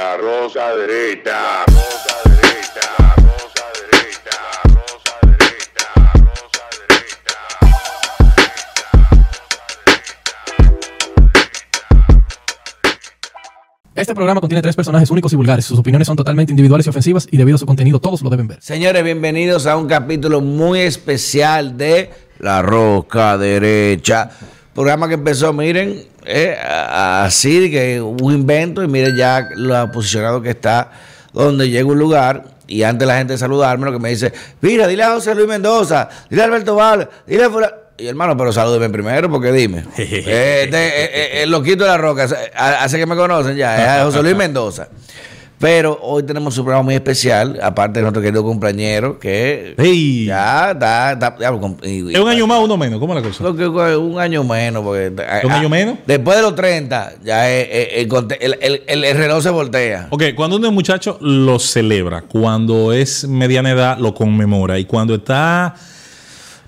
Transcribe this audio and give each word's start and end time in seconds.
La 0.00 0.16
rosa 0.16 0.74
derecha. 0.76 1.66
Rosa 1.66 2.16
derecha. 2.24 2.86
Rosa 3.18 3.64
derecha. 3.92 4.38
Rosa 4.64 5.14
derecha. 5.20 5.88
Rosa 6.24 6.64
derecha. 6.80 7.28
Este 13.94 14.14
programa 14.14 14.40
contiene 14.40 14.62
tres 14.62 14.74
personajes 14.74 15.10
únicos 15.10 15.34
y 15.34 15.36
vulgares. 15.36 15.66
Sus 15.66 15.78
opiniones 15.78 16.06
son 16.06 16.16
totalmente 16.16 16.50
individuales 16.50 16.86
y 16.86 16.88
ofensivas 16.88 17.28
y 17.30 17.36
debido 17.36 17.56
a 17.56 17.58
su 17.58 17.66
contenido 17.66 18.00
todos 18.00 18.22
lo 18.22 18.30
deben 18.30 18.48
ver. 18.48 18.62
Señores, 18.62 19.04
bienvenidos 19.04 19.66
a 19.66 19.76
un 19.76 19.86
capítulo 19.86 20.40
muy 20.40 20.80
especial 20.80 21.76
de 21.76 22.10
La 22.38 22.62
Roca 22.62 23.36
Derecha. 23.36 24.30
Programa 24.74 25.08
que 25.08 25.14
empezó, 25.14 25.52
miren, 25.52 26.04
eh, 26.24 26.56
así, 26.62 27.70
que 27.70 28.00
un 28.00 28.32
invento, 28.32 28.82
y 28.82 28.88
miren 28.88 29.16
ya 29.16 29.48
lo 29.54 29.90
posicionado 29.90 30.40
que 30.42 30.50
está, 30.50 30.90
donde 31.32 31.68
llega 31.68 31.86
un 31.86 31.98
lugar, 31.98 32.44
y 32.66 32.84
antes 32.84 33.06
la 33.06 33.16
gente 33.18 33.32
de 33.32 33.38
saludarme, 33.38 33.86
lo 33.86 33.92
que 33.92 33.98
me 33.98 34.10
dice, 34.10 34.32
mira, 34.60 34.86
dile 34.86 35.02
a 35.02 35.10
José 35.14 35.34
Luis 35.34 35.48
Mendoza, 35.48 36.08
dile 36.28 36.42
a 36.42 36.44
Alberto 36.44 36.74
Val, 36.76 37.08
dile 37.26 37.44
a 37.44 37.50
fula-". 37.50 37.74
Y 37.98 38.06
hermano, 38.06 38.34
pero 38.36 38.52
salúdeme 38.52 38.88
primero, 38.88 39.28
porque 39.28 39.52
dime. 39.52 39.84
Eh, 39.98 40.62
este, 40.64 40.86
eh, 40.86 41.10
eh, 41.12 41.42
el 41.42 41.50
loquito 41.50 41.84
de 41.84 41.90
la 41.90 41.98
roca, 41.98 42.26
hace- 42.54 42.96
que 42.98 43.06
me 43.06 43.16
conocen 43.16 43.56
ya, 43.56 43.76
es 43.82 43.88
a 43.88 44.04
José 44.04 44.22
Luis 44.22 44.36
Mendoza. 44.36 44.88
Pero 45.60 45.98
hoy 46.00 46.22
tenemos 46.22 46.56
un 46.56 46.64
programa 46.64 46.84
muy 46.84 46.94
especial, 46.94 47.60
aparte 47.62 47.98
de 47.98 48.02
nuestro 48.04 48.22
querido 48.22 48.42
compañero, 48.42 49.18
que 49.18 49.74
Ey. 49.76 50.24
ya 50.24 50.70
está. 50.70 51.12
está- 51.12 51.36
ya, 51.38 51.52
y- 51.82 52.14
Es 52.14 52.18
un 52.18 52.28
año 52.28 52.46
más, 52.46 52.60
uno 52.60 52.78
menos. 52.78 52.98
¿Cómo 52.98 53.14
es 53.14 53.22
la 53.22 53.28
cosa? 53.28 53.44
Que 53.54 53.66
un 53.66 54.18
año 54.18 54.42
menos. 54.42 54.82
Porque, 54.82 55.08
¿Un 55.44 55.52
ah, 55.52 55.58
año 55.58 55.68
menos? 55.68 55.98
Después 56.06 56.38
de 56.38 56.42
los 56.42 56.54
30, 56.54 57.12
ya 57.22 57.50
el, 57.50 58.08
conte- 58.08 58.38
el, 58.40 58.56
el- 58.62 58.82
el- 58.86 59.04
el 59.04 59.16
reloj 59.18 59.42
se 59.42 59.50
voltea. 59.50 60.06
Ok, 60.08 60.22
cuando 60.34 60.56
uno 60.56 60.66
es 60.66 60.72
muchacho, 60.72 61.18
lo 61.20 61.58
celebra. 61.58 62.22
Cuando 62.22 62.94
es 62.94 63.28
mediana 63.28 63.72
edad, 63.72 63.98
lo 63.98 64.14
conmemora. 64.14 64.78
Y 64.78 64.86
cuando 64.86 65.14
está 65.16 65.74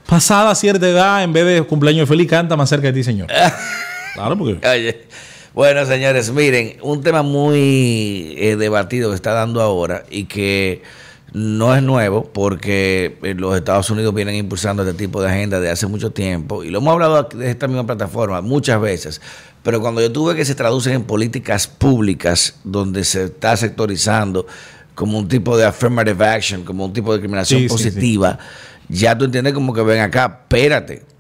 pasada 0.07 0.55
cierta 0.55 0.87
edad, 0.87 1.23
en 1.25 1.33
vez 1.33 1.47
de 1.47 1.63
cumpleaños 1.63 2.07
feliz, 2.07 2.29
canta 2.29 2.57
más 2.59 2.69
cerca 2.69 2.89
de 2.89 2.93
ti, 2.93 3.03
señor. 3.03 3.29
Claro, 4.15 4.37
porque. 4.37 4.69
Oye, 4.69 5.07
bueno, 5.55 5.85
señores, 5.85 6.33
miren, 6.33 6.77
un 6.83 7.03
tema 7.03 7.23
muy 7.23 8.35
eh, 8.39 8.57
debatido 8.57 9.11
que 9.11 9.17
está 9.17 9.33
dando 9.33 9.61
ahora 9.61 10.05
y 10.11 10.25
que 10.25 10.83
no 11.33 11.75
es 11.75 11.83
nuevo 11.83 12.25
porque 12.25 13.19
eh, 13.23 13.35
los 13.35 13.57
Estados 13.57 13.89
Unidos 13.91 14.15
vienen 14.15 14.35
impulsando 14.35 14.83
este 14.83 14.95
tipo 14.95 15.23
de 15.23 15.31
agenda 15.31 15.61
de 15.61 15.71
hace 15.71 15.87
mucho 15.87 16.11
tiempo 16.11 16.63
y 16.63 16.71
lo 16.71 16.79
hemos 16.79 16.93
hablado 16.93 17.29
de 17.35 17.51
esta 17.51 17.69
misma 17.69 17.87
plataforma 17.87 18.41
muchas 18.41 18.81
veces. 18.81 19.21
Pero 19.63 19.81
cuando 19.81 20.01
yo 20.01 20.11
tuve 20.11 20.35
que 20.35 20.45
se 20.45 20.55
traducen 20.55 20.95
en 20.95 21.05
políticas 21.05 21.67
públicas 21.69 22.57
donde 22.65 23.05
se 23.05 23.25
está 23.25 23.57
sectorizando 23.57 24.47
como 24.95 25.19
un 25.19 25.29
tipo 25.29 25.57
de 25.57 25.65
affirmative 25.65 26.25
action, 26.27 26.65
como 26.65 26.85
un 26.85 26.93
tipo 26.93 27.13
de 27.13 27.19
discriminación 27.19 27.61
Sí, 27.61 27.69
sí, 27.69 27.77
sí. 27.77 27.85
positiva, 27.85 28.39
ya 28.89 29.17
tú 29.17 29.25
entiendes 29.25 29.55
como 29.55 29.73
que 29.73 29.83
ven 29.83 30.01
acá, 30.01 30.41
espérate. 30.43 31.12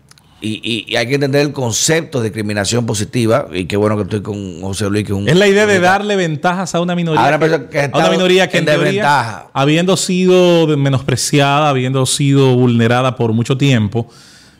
Y, 0.42 0.60
y- 0.62 0.84
y 0.92 0.96
hay 0.96 1.06
que 1.06 1.14
entender 1.14 1.40
el 1.42 1.52
concepto 1.52 2.18
de 2.20 2.24
discriminación 2.30 2.84
positiva. 2.84 3.46
Y 3.52 3.66
qué 3.66 3.76
bueno 3.76 3.96
que 3.96 4.02
estoy 4.02 4.22
con 4.22 4.60
José 4.60 4.90
Luis, 4.90 5.04
que 5.06 5.12
es 5.12 5.18
un. 5.18 5.28
Es 5.28 5.36
la 5.36 5.46
idea 5.46 5.66
de 5.66 5.78
darle 5.78 6.16
ventajas 6.16 6.74
a 6.74 6.80
una 6.80 6.96
minoría. 6.96 7.24
A 7.24 7.36
una 7.36 7.68
que 7.68 7.80
a 7.92 7.96
una 7.96 8.10
minoría 8.10 8.48
que 8.48 8.58
en 8.58 8.64
teoría, 8.64 8.84
desventaja. 8.86 9.46
habiendo 9.52 9.96
sido 9.96 10.66
menospreciada, 10.76 11.68
habiendo 11.68 12.04
sido 12.06 12.56
vulnerada 12.56 13.14
por 13.16 13.32
mucho 13.32 13.56
tiempo, 13.56 14.08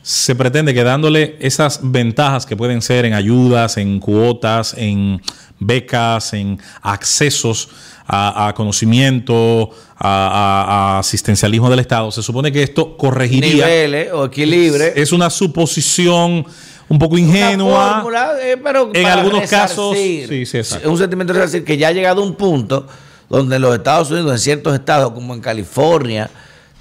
se 0.05 0.35
pretende 0.35 0.73
que 0.73 0.83
dándole 0.83 1.37
esas 1.39 1.79
ventajas 1.81 2.45
que 2.45 2.55
pueden 2.57 2.81
ser 2.81 3.05
en 3.05 3.13
ayudas, 3.13 3.77
en 3.77 3.99
cuotas, 3.99 4.75
en 4.77 5.21
becas, 5.59 6.33
en 6.33 6.59
accesos 6.81 7.69
a, 8.05 8.49
a 8.49 8.53
conocimiento, 8.53 9.69
a, 9.97 10.09
a- 10.09 10.95
a 10.95 10.99
asistencialismo 10.99 11.69
del 11.69 11.79
Estado, 11.79 12.11
se 12.11 12.21
supone 12.21 12.51
que 12.51 12.61
esto 12.63 12.97
corregiría. 12.97 13.65
niveles 13.65 14.11
o 14.11 14.25
equilibrio. 14.25 14.87
Es 14.93 15.13
una 15.13 15.29
suposición 15.29 16.45
un 16.89 16.99
poco 16.99 17.17
ingenua. 17.17 18.03
en 18.41 18.97
en 18.97 19.05
algunos 19.07 19.49
casos, 19.49 19.95
sí, 19.95 20.45
sí. 20.45 20.57
Es 20.57 20.77
un 20.85 20.97
sentimiento 20.97 21.31
de 21.33 21.39
resarcir 21.39 21.63
que 21.63 21.77
ya 21.77 21.87
ha 21.87 21.91
llegado 21.93 22.21
un 22.21 22.35
punto 22.35 22.85
donde 23.29 23.55
en 23.55 23.61
los 23.61 23.73
Estados 23.73 24.11
Unidos, 24.11 24.33
en 24.33 24.39
ciertos 24.39 24.73
estados 24.75 25.13
como 25.13 25.33
en 25.33 25.39
California, 25.39 26.29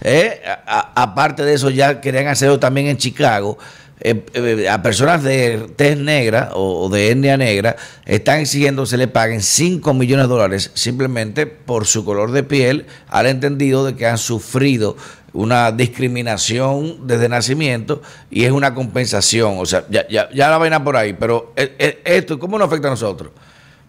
eh, 0.03 0.41
aparte 0.67 1.45
de 1.45 1.55
eso, 1.55 1.71
ya 1.71 2.01
querían 2.01 2.27
hacerlo 2.27 2.59
también 2.59 2.89
en 2.89 2.97
Chicago. 2.97 3.59
eh, 4.05 4.25
eh, 4.35 4.69
a 4.69 4.83
personas 4.83 5.23
de 5.23 5.69
tez 5.77 5.97
negra 5.97 6.51
o, 6.55 6.89
de 6.89 7.13
etnia 7.13 7.37
negra 7.37 7.77
están 8.05 8.41
exigiendo 8.41 8.83
que 8.83 8.89
se 8.89 8.97
le 8.97 9.07
paguen 9.07 9.41
5 9.41 9.95
millones 9.95 10.27
de 10.27 10.29
dólares 10.35 10.71
simplemente 10.75 11.47
por 11.47 11.87
su 11.87 12.05
color 12.05 12.33
de 12.33 12.43
piel, 12.43 12.87
al 13.09 13.27
entendido 13.27 13.85
de 13.85 13.95
que 13.95 14.07
han 14.07 14.19
sufrido 14.19 14.97
una 15.33 15.71
discriminación 15.71 17.07
desde 17.07 17.29
nacimiento 17.29 18.03
y 18.29 18.45
es 18.45 18.51
una 18.51 18.75
compensación. 18.75 19.59
O 19.59 19.67
sea, 19.67 19.85
ya, 19.89 20.07
ya, 20.09 20.29
ya 20.33 20.51
la 20.51 20.59
vaina 20.59 20.83
por 20.83 20.97
ahí. 20.97 21.13
Pero 21.15 21.55
esto, 21.57 22.39
¿cómo 22.39 22.59
nos 22.59 22.67
afecta 22.67 22.89
a 22.89 22.91
nosotros? 22.91 23.31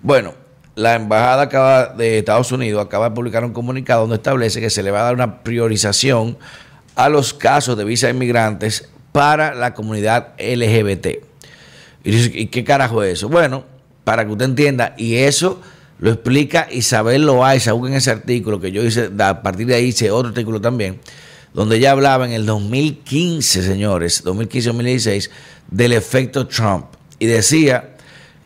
Bueno, 0.02 0.43
la 0.76 0.96
embajada 0.96 1.94
de 1.96 2.20
Estados 2.20 2.52
Unidos 2.52 2.84
acaba 2.84 3.10
de 3.10 3.16
publicar 3.16 3.46
un 3.46 3.54
comunicado 3.54 4.02
donde 4.02 4.16
establece 4.16 4.60
que 4.60 4.70
se 4.70 4.82
le 4.82 4.92
va 4.92 5.02
a 5.02 5.04
dar 5.04 5.14
una 5.14 5.44
priorización 5.44 6.38
a 6.96 7.10
los 7.10 7.34
casos 7.34 7.78
de 7.78 7.84
visa 7.84 8.08
de 8.08 8.14
inmigrantes 8.14 8.90
para 9.12 9.54
la 9.54 9.74
comunidad 9.74 10.30
LGBT. 10.40 11.08
Y, 12.04 12.12
dice, 12.12 12.32
¿y 12.34 12.48
qué 12.48 12.64
carajo 12.64 13.04
es 13.04 13.20
eso? 13.20 13.30
Bueno, 13.30 13.66
para 14.04 14.26
que 14.26 14.32
usted 14.32 14.46
entienda, 14.46 14.94
y 14.98 15.16
eso 15.16 15.62
lo 16.00 16.12
explica 16.12 16.68
Isabel 16.72 17.26
Loaiza, 17.26 17.72
aún 17.72 17.88
en 17.88 17.94
ese 17.94 18.12
artículo 18.12 18.60
que 18.60 18.72
yo 18.72 18.84
hice, 18.84 19.10
a 19.20 19.42
partir 19.42 19.68
de 19.68 19.76
ahí 19.76 19.86
hice 19.86 20.12
otro 20.12 20.30
artículo 20.30 20.60
también, 20.60 21.00
donde 21.54 21.78
ella 21.78 21.92
hablaba 21.92 22.26
en 22.26 22.34
el 22.34 22.46
2015, 22.46 23.62
señores, 23.62 24.26
2015-2016, 24.26 25.30
del 25.70 25.94
efecto 25.94 26.48
Trump. 26.48 26.88
Y 27.20 27.28
decía 27.28 27.92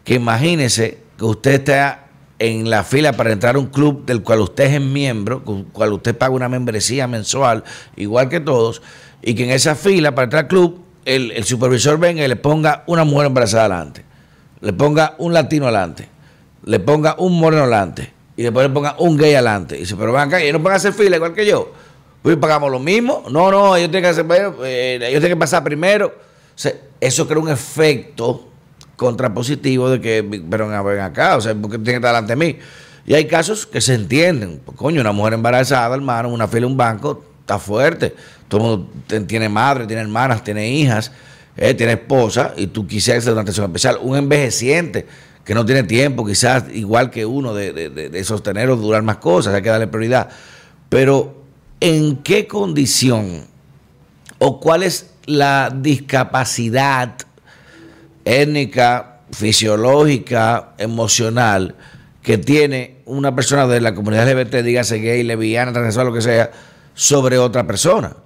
que 0.04 0.16
imagínese 0.16 1.00
que 1.18 1.26
usted 1.26 1.52
está 1.54 2.07
en 2.40 2.70
la 2.70 2.84
fila 2.84 3.14
para 3.14 3.32
entrar 3.32 3.56
a 3.56 3.60
un 3.60 3.68
club 3.68 4.06
del 4.06 4.22
cual 4.22 4.42
usted 4.42 4.76
es 4.76 4.82
miembro, 4.82 5.44
con 5.44 5.64
cual 5.66 5.94
usted 5.94 6.16
paga 6.18 6.34
una 6.34 6.50
membresía 6.50 7.08
mensual, 7.08 7.64
igual 7.96 8.30
que 8.30 8.40
todos, 8.40 8.82
y 9.22 9.34
que 9.36 9.46
en 9.46 9.52
esa 9.52 9.76
fila 9.76 10.14
para 10.14 10.26
entrar 10.26 10.44
al 10.44 10.48
club, 10.48 10.84
el, 11.06 11.44
supervisor 11.44 11.98
venga 11.98 12.24
y 12.24 12.28
le 12.28 12.36
ponga 12.36 12.84
una 12.88 13.04
mujer 13.04 13.28
embarazada 13.28 13.66
adelante, 13.66 14.04
le 14.62 14.74
ponga 14.74 15.16
un 15.18 15.34
latino 15.34 15.66
adelante, 15.66 16.10
le 16.64 16.80
ponga 16.80 17.16
un 17.18 17.40
moreno 17.40 17.64
adelante, 17.64 18.14
y 18.36 18.44
después 18.44 18.68
le 18.68 18.74
ponga 18.74 18.96
un 19.00 19.18
gay 19.18 19.34
adelante. 19.34 19.78
Y 19.78 19.80
dice, 19.80 19.96
pero 19.96 20.14
van 20.14 20.28
acá, 20.28 20.44
y 20.44 20.52
no 20.52 20.60
van 20.60 20.74
a 20.74 20.76
hacer 20.76 20.94
fila 20.94 21.16
igual 21.16 21.34
que 21.34 21.46
yo. 21.46 21.72
Pues 22.22 22.36
pagamos 22.38 22.72
lo 22.72 22.80
mismo. 22.80 23.24
No, 23.32 23.50
no, 23.50 23.76
ellos 23.76 23.90
tienen 23.90 24.04
que 24.04 24.22
hacer, 24.22 24.26
eh, 24.64 25.00
ellos 25.02 25.22
tienen 25.22 25.30
que 25.30 25.38
pasar 25.38 25.64
primero. 25.64 26.08
O 26.08 26.12
sea, 26.54 26.74
eso 27.00 27.28
crea 27.28 27.40
un 27.40 27.50
efecto 27.50 28.47
contrapositivo 28.98 29.90
de 29.90 30.02
que, 30.02 30.42
pero 30.50 30.68
ven 30.84 31.00
acá, 31.00 31.38
o 31.38 31.42
sea, 31.42 31.56
porque 31.56 31.78
tiene 31.78 31.92
que 31.94 31.96
estar 31.98 32.12
delante 32.14 32.34
de 32.34 32.36
mí. 32.36 32.60
Y 33.06 33.14
hay 33.14 33.26
casos 33.26 33.66
que 33.66 33.80
se 33.80 33.94
entienden. 33.94 34.60
Pues, 34.66 34.78
coño, 34.78 35.00
una 35.00 35.14
mujer 35.14 35.34
embarazada, 35.36 35.96
hermano, 35.96 36.28
una 36.28 36.50
fila 36.50 36.68
un 36.68 36.76
banco, 36.76 37.24
está 37.40 37.58
fuerte. 37.58 38.14
Todo 38.50 38.60
mundo 38.62 38.90
tiene 39.26 39.48
madre, 39.48 39.88
tiene 39.88 40.02
hermanas, 40.02 40.44
tiene 40.44 40.70
hijas, 40.70 41.12
eh, 41.56 41.74
tiene 41.74 41.94
esposa, 41.94 42.54
y 42.58 42.68
tú 42.68 42.86
quisieras 42.86 43.24
hacer 43.24 43.32
una 43.34 43.44
atención 43.44 43.66
especial. 43.68 43.98
Un 44.02 44.18
envejeciente 44.18 45.08
que 45.46 45.54
no 45.54 45.66
tiene 45.66 45.84
tiempo, 45.84 46.26
quizás 46.26 46.66
igual 46.74 47.10
que 47.10 47.26
uno, 47.26 47.54
de, 47.54 47.72
de- 47.72 48.10
de 48.10 48.24
sostener 48.26 48.70
o 48.70 48.76
durar 48.76 49.04
más 49.04 49.18
cosas, 49.18 49.54
hay 49.54 49.62
que 49.62 49.70
darle 49.70 49.88
prioridad. 49.88 50.30
Pero, 50.90 51.44
¿en 51.80 52.18
qué 52.18 52.48
condición 52.48 53.46
o 54.40 54.60
cuál 54.60 54.84
es 54.84 55.12
la 55.26 55.72
discapacidad 55.74 57.16
étnica, 58.28 59.20
fisiológica, 59.32 60.74
emocional 60.78 61.76
que 62.22 62.38
tiene 62.38 62.98
una 63.06 63.34
persona 63.34 63.68
de 63.68 63.80
la 63.80 63.96
comunidad 63.96 64.30
LGBT, 64.30 64.56
dígase 64.56 65.00
gay, 65.00 65.24
lesbiana, 65.24 65.72
transexual, 65.72 66.08
lo 66.08 66.14
que 66.14 66.22
sea, 66.22 66.52
sobre 66.94 67.38
otra 67.38 67.66
persona. 67.66 68.18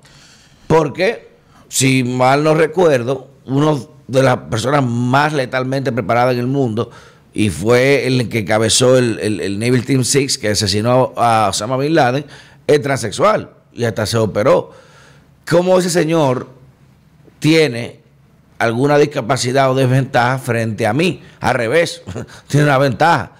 Porque, 0.65 1.29
si 1.67 2.03
mal 2.03 2.43
no 2.43 2.55
recuerdo, 2.55 3.29
uno 3.45 3.89
de 4.07 4.23
las 4.23 4.37
personas 4.37 4.83
más 4.83 5.33
letalmente 5.33 5.91
preparadas 5.91 6.33
en 6.33 6.39
el 6.39 6.47
mundo 6.47 6.89
y 7.31 7.49
fue 7.49 8.07
el 8.07 8.27
que 8.27 8.43
cabezó 8.43 8.97
el, 8.97 9.19
el, 9.19 9.39
el 9.39 9.59
Naval 9.59 9.85
Team 9.85 10.03
6 10.03 10.39
que 10.39 10.49
asesinó 10.49 11.13
a 11.15 11.49
Osama 11.49 11.77
Bin 11.77 11.93
Laden, 11.93 12.25
es 12.65 12.81
transexual 12.81 13.51
y 13.71 13.83
hasta 13.83 14.07
se 14.07 14.17
operó. 14.17 14.71
¿Cómo 15.47 15.77
ese 15.77 15.91
señor 15.91 16.47
tiene 17.39 18.00
alguna 18.61 18.97
discapacidad 18.97 19.69
o 19.71 19.75
desventaja 19.75 20.37
frente 20.39 20.85
a 20.87 20.93
mí? 20.93 21.21
Al 21.39 21.55
revés, 21.55 22.01
tiene 22.47 22.65
una 22.65 22.77
ventaja 22.77 23.31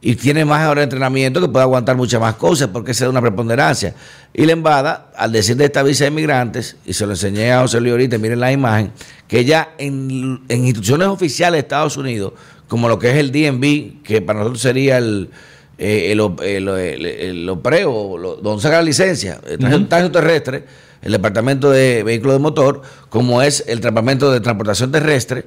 y 0.00 0.16
tiene 0.16 0.44
más 0.44 0.60
ahora 0.62 0.82
entrenamiento 0.82 1.40
que 1.40 1.48
puede 1.48 1.62
aguantar 1.62 1.96
muchas 1.96 2.20
más 2.20 2.34
cosas 2.34 2.68
porque 2.72 2.92
se 2.92 3.04
da 3.04 3.10
una 3.10 3.22
preponderancia. 3.22 3.94
Y 4.34 4.44
la 4.44 4.52
embada, 4.52 5.10
al 5.16 5.32
decir 5.32 5.56
de 5.56 5.64
esta 5.64 5.82
visa 5.82 6.04
de 6.04 6.10
inmigrantes, 6.10 6.76
y 6.84 6.92
se 6.92 7.06
lo 7.06 7.12
enseñé 7.12 7.52
a 7.52 7.60
José 7.60 7.80
Luis 7.80 7.92
ahorita, 7.92 8.18
miren 8.18 8.40
la 8.40 8.52
imagen, 8.52 8.90
que 9.28 9.44
ya 9.46 9.70
en, 9.78 10.42
en 10.48 10.66
instituciones 10.66 11.08
oficiales 11.08 11.54
de 11.56 11.60
Estados 11.60 11.96
Unidos, 11.96 12.34
como 12.68 12.88
lo 12.88 12.98
que 12.98 13.10
es 13.12 13.16
el 13.16 13.32
DNB, 13.32 14.02
que 14.02 14.20
para 14.20 14.40
nosotros 14.40 14.60
sería 14.60 14.98
el, 14.98 15.30
eh, 15.78 16.12
el, 16.12 16.20
el, 16.42 16.68
el, 16.68 17.06
el 17.06 17.48
OPREO, 17.48 18.18
lo- 18.18 18.36
donde 18.36 18.62
saca 18.62 18.76
la 18.76 18.82
licencia, 18.82 19.40
el 19.48 19.58
tránsito 19.58 19.86
tránsito 19.88 20.18
terrestre, 20.20 20.64
el 21.04 21.12
departamento 21.12 21.70
de 21.70 22.02
vehículos 22.02 22.36
de 22.36 22.38
motor, 22.40 22.82
como 23.10 23.42
es 23.42 23.62
el 23.68 23.80
departamento 23.80 24.32
de 24.32 24.40
transportación 24.40 24.90
terrestre, 24.90 25.46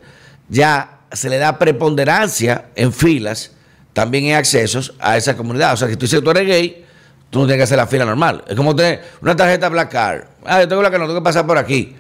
ya 0.50 1.00
se 1.12 1.30
le 1.30 1.40
da 1.40 1.58
preponderancia 1.58 2.66
en 2.76 2.94
filas, 2.94 3.52
también 3.94 4.26
en 4.26 4.36
accesos 4.36 4.94
a 5.00 5.18
esa 5.18 5.36
comunidad. 5.36 5.74
O 5.74 5.78
sea, 5.78 5.88
que 5.88 5.96
tú 5.96 6.02
dices 6.02 6.20
que 6.20 6.24
tú 6.24 6.30
eres 6.30 6.48
gay, 6.48 6.86
tú 7.32 7.40
no 7.40 7.46
tienes 7.46 7.58
que 7.58 7.64
hacer 7.64 7.78
la 7.78 7.88
fila 7.88 8.06
normal. 8.06 8.44
Es 8.48 8.56
como 8.56 8.76
tener 8.76 9.02
una 9.20 9.36
tarjeta 9.36 9.68
Black 9.70 9.92
Card. 9.92 10.26
Ah, 10.46 10.62
yo 10.62 10.68
tengo 10.68 10.84
la 10.84 10.92
que 10.92 11.00
no 11.00 11.08
tengo 11.08 11.20
que 11.20 11.24
pasar 11.24 11.48
por 11.48 11.58
aquí. 11.58 11.96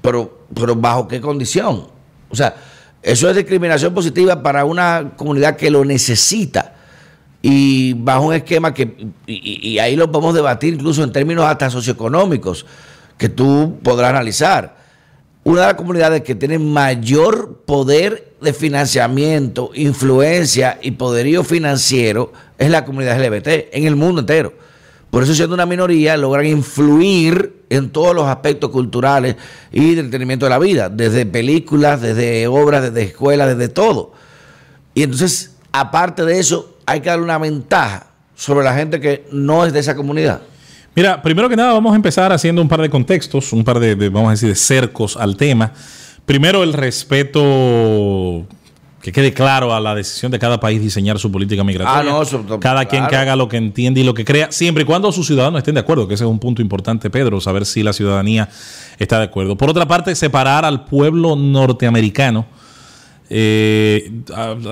Pero, 0.00 0.46
pero 0.54 0.76
¿bajo 0.76 1.08
qué 1.08 1.20
condición? 1.20 1.88
O 2.30 2.36
sea, 2.36 2.54
eso 3.02 3.28
es 3.28 3.34
discriminación 3.34 3.92
positiva 3.92 4.40
para 4.40 4.64
una 4.64 5.14
comunidad 5.16 5.56
que 5.56 5.68
lo 5.68 5.84
necesita. 5.84 6.76
Y 7.40 7.94
bajo 7.94 8.26
un 8.26 8.34
esquema 8.34 8.74
que, 8.74 9.08
y, 9.26 9.78
ahí 9.78 9.94
lo 9.96 10.10
podemos 10.10 10.34
debatir 10.34 10.74
incluso 10.74 11.04
en 11.04 11.12
términos 11.12 11.44
hasta 11.44 11.70
socioeconómicos, 11.70 12.66
que 13.16 13.28
tú 13.28 13.78
podrás 13.82 14.10
analizar. 14.10 14.76
Una 15.44 15.62
de 15.62 15.66
las 15.68 15.74
comunidades 15.76 16.22
que 16.22 16.34
tiene 16.34 16.58
mayor 16.58 17.62
poder 17.64 18.34
de 18.40 18.52
financiamiento, 18.52 19.70
influencia 19.74 20.78
y 20.82 20.92
poderío 20.92 21.44
financiero 21.44 22.32
es 22.58 22.70
la 22.70 22.84
comunidad 22.84 23.18
LGBT 23.18 23.72
en 23.72 23.86
el 23.86 23.96
mundo 23.96 24.20
entero. 24.20 24.52
Por 25.10 25.22
eso 25.22 25.34
siendo 25.34 25.54
una 25.54 25.64
minoría 25.64 26.16
logran 26.16 26.46
influir 26.46 27.62
en 27.70 27.90
todos 27.90 28.14
los 28.14 28.26
aspectos 28.26 28.70
culturales 28.70 29.36
y 29.72 29.94
de 29.94 30.00
entretenimiento 30.00 30.46
de 30.46 30.50
la 30.50 30.58
vida, 30.58 30.90
desde 30.90 31.24
películas, 31.24 32.00
desde 32.00 32.46
obras, 32.46 32.82
desde 32.82 33.04
escuelas, 33.04 33.56
desde 33.56 33.72
todo. 33.72 34.12
Y 34.94 35.02
entonces, 35.02 35.56
aparte 35.72 36.24
de 36.24 36.38
eso, 36.38 36.76
hay 36.90 37.00
que 37.00 37.08
darle 37.10 37.24
una 37.24 37.38
ventaja 37.38 38.06
sobre 38.34 38.64
la 38.64 38.74
gente 38.74 39.00
que 39.00 39.26
no 39.32 39.64
es 39.64 39.72
de 39.72 39.80
esa 39.80 39.94
comunidad. 39.96 40.40
Mira, 40.94 41.22
primero 41.22 41.48
que 41.48 41.56
nada 41.56 41.72
vamos 41.72 41.92
a 41.92 41.96
empezar 41.96 42.32
haciendo 42.32 42.60
un 42.62 42.68
par 42.68 42.80
de 42.80 42.90
contextos, 42.90 43.52
un 43.52 43.62
par 43.64 43.78
de, 43.78 43.94
de, 43.94 44.08
vamos 44.08 44.28
a 44.28 44.30
decir, 44.32 44.48
de 44.48 44.54
cercos 44.56 45.16
al 45.16 45.36
tema. 45.36 45.72
Primero, 46.24 46.62
el 46.62 46.72
respeto 46.72 48.46
que 49.00 49.12
quede 49.12 49.32
claro 49.32 49.72
a 49.74 49.80
la 49.80 49.94
decisión 49.94 50.32
de 50.32 50.38
cada 50.40 50.58
país 50.58 50.80
diseñar 50.80 51.18
su 51.20 51.30
política 51.30 51.62
migratoria. 51.62 52.00
Ah, 52.00 52.02
no, 52.02 52.22
eso- 52.22 52.44
cada 52.60 52.84
quien 52.86 53.06
que 53.06 53.14
haga 53.16 53.36
lo 53.36 53.48
que 53.48 53.56
entiende 53.56 54.00
y 54.00 54.04
lo 54.04 54.12
que 54.12 54.24
crea, 54.24 54.50
siempre 54.50 54.82
y 54.82 54.86
cuando 54.86 55.12
sus 55.12 55.26
ciudadanos 55.26 55.58
estén 55.58 55.74
de 55.74 55.80
acuerdo, 55.80 56.08
que 56.08 56.14
ese 56.14 56.24
es 56.24 56.30
un 56.30 56.40
punto 56.40 56.60
importante, 56.62 57.08
Pedro, 57.08 57.40
saber 57.40 57.64
si 57.64 57.82
la 57.84 57.92
ciudadanía 57.92 58.48
está 58.98 59.18
de 59.18 59.24
acuerdo. 59.26 59.56
Por 59.56 59.70
otra 59.70 59.86
parte, 59.86 60.14
separar 60.16 60.64
al 60.64 60.84
pueblo 60.84 61.36
norteamericano. 61.36 62.46
Eh, 63.30 64.10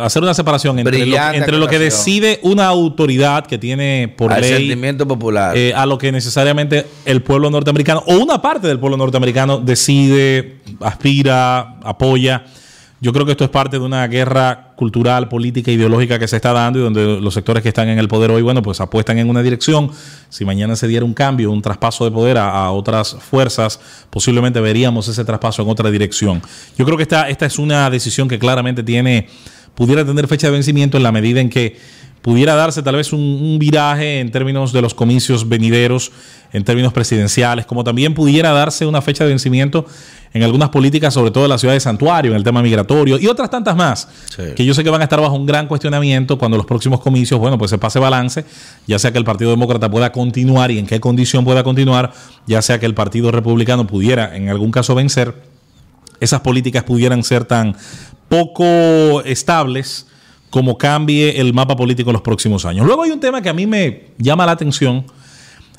hacer 0.00 0.22
una 0.22 0.32
separación 0.32 0.78
entre, 0.78 1.04
lo, 1.04 1.16
entre 1.32 1.58
lo 1.58 1.68
que 1.68 1.78
decide 1.78 2.40
una 2.42 2.66
autoridad 2.66 3.46
que 3.46 3.58
tiene 3.58 4.14
por 4.16 4.32
Al 4.32 4.40
ley 4.40 4.52
sentimiento 4.54 5.06
popular. 5.06 5.56
eh, 5.56 5.72
a 5.74 5.84
lo 5.84 5.98
que 5.98 6.10
necesariamente 6.10 6.86
el 7.04 7.22
pueblo 7.22 7.50
norteamericano 7.50 8.02
o 8.06 8.16
una 8.16 8.40
parte 8.40 8.66
del 8.66 8.78
pueblo 8.78 8.96
norteamericano 8.96 9.58
decide, 9.58 10.56
aspira, 10.80 11.78
apoya. 11.82 12.44
Yo 12.98 13.12
creo 13.12 13.26
que 13.26 13.32
esto 13.32 13.44
es 13.44 13.50
parte 13.50 13.78
de 13.78 13.84
una 13.84 14.06
guerra 14.08 14.72
cultural, 14.74 15.28
política, 15.28 15.70
ideológica 15.70 16.18
que 16.18 16.26
se 16.26 16.36
está 16.36 16.54
dando 16.54 16.78
y 16.78 16.82
donde 16.82 17.20
los 17.20 17.34
sectores 17.34 17.62
que 17.62 17.68
están 17.68 17.90
en 17.90 17.98
el 17.98 18.08
poder 18.08 18.30
hoy, 18.30 18.40
bueno, 18.40 18.62
pues 18.62 18.80
apuestan 18.80 19.18
en 19.18 19.28
una 19.28 19.42
dirección. 19.42 19.90
Si 20.30 20.46
mañana 20.46 20.76
se 20.76 20.88
diera 20.88 21.04
un 21.04 21.12
cambio, 21.12 21.50
un 21.50 21.60
traspaso 21.60 22.06
de 22.06 22.10
poder 22.10 22.38
a, 22.38 22.70
otras 22.70 23.14
fuerzas, 23.20 23.78
posiblemente 24.08 24.60
veríamos 24.60 25.08
ese 25.08 25.26
traspaso 25.26 25.60
en 25.60 25.68
otra 25.68 25.90
dirección. 25.90 26.40
Yo 26.78 26.86
creo 26.86 26.96
que 26.96 27.02
esta, 27.02 27.28
esta 27.28 27.44
es 27.44 27.58
una 27.58 27.90
decisión 27.90 28.28
que 28.28 28.38
claramente 28.38 28.82
tiene, 28.82 29.28
pudiera 29.74 30.02
tener 30.02 30.26
fecha 30.26 30.46
de 30.46 30.54
vencimiento 30.54 30.96
en 30.96 31.02
la 31.02 31.12
medida 31.12 31.42
en 31.42 31.50
que 31.50 31.76
pudiera 32.22 32.54
darse 32.54 32.82
tal 32.82 32.96
vez 32.96 33.12
un 33.12 33.58
viraje 33.60 34.20
en 34.20 34.30
términos 34.32 34.72
de 34.72 34.82
los 34.82 34.94
comicios 34.94 35.48
venideros, 35.48 36.10
en 36.52 36.64
términos 36.64 36.92
presidenciales, 36.92 37.66
como 37.66 37.84
también 37.84 38.14
pudiera 38.14 38.52
darse 38.52 38.86
una 38.86 39.02
fecha 39.02 39.24
de 39.24 39.30
vencimiento 39.30 39.86
en 40.36 40.42
algunas 40.42 40.68
políticas, 40.68 41.12
sobre 41.14 41.30
todo 41.30 41.44
en 41.44 41.50
la 41.50 41.58
ciudad 41.58 41.74
de 41.74 41.80
Santuario, 41.80 42.30
en 42.32 42.36
el 42.36 42.44
tema 42.44 42.62
migratorio 42.62 43.18
y 43.18 43.26
otras 43.26 43.50
tantas 43.50 43.74
más, 43.74 44.08
Sí. 44.28 44.42
que 44.54 44.64
yo 44.64 44.74
sé 44.74 44.84
que 44.84 44.90
van 44.90 45.00
a 45.00 45.04
estar 45.04 45.20
bajo 45.20 45.34
un 45.34 45.46
gran 45.46 45.66
cuestionamiento 45.66 46.38
cuando 46.38 46.56
los 46.56 46.66
próximos 46.66 47.00
comicios, 47.00 47.40
bueno, 47.40 47.58
pues 47.58 47.70
se 47.70 47.78
pase 47.78 47.98
balance, 47.98 48.44
ya 48.86 48.98
sea 48.98 49.10
que 49.12 49.18
el 49.18 49.24
Partido 49.24 49.50
Demócrata 49.50 49.90
pueda 49.90 50.12
continuar 50.12 50.70
y 50.70 50.78
en 50.78 50.86
qué 50.86 51.00
condición 51.00 51.44
pueda 51.44 51.64
continuar, 51.64 52.12
ya 52.46 52.62
sea 52.62 52.78
que 52.78 52.86
el 52.86 52.94
Partido 52.94 53.32
Republicano 53.32 53.86
pudiera 53.86 54.36
en 54.36 54.48
algún 54.48 54.70
caso 54.70 54.94
vencer 54.94 55.34
esas 56.20 56.40
políticas 56.40 56.84
pudieran 56.84 57.22
ser 57.24 57.44
tan 57.44 57.76
poco 58.28 59.22
estables 59.22 60.06
como 60.50 60.78
cambie 60.78 61.40
el 61.40 61.52
mapa 61.52 61.76
político 61.76 62.10
en 62.10 62.14
los 62.14 62.22
próximos 62.22 62.64
años. 62.64 62.86
Luego 62.86 63.02
hay 63.02 63.10
un 63.10 63.20
tema 63.20 63.42
que 63.42 63.48
a 63.48 63.52
mí 63.52 63.66
me 63.66 64.08
llama 64.18 64.46
la 64.46 64.52
atención. 64.52 65.04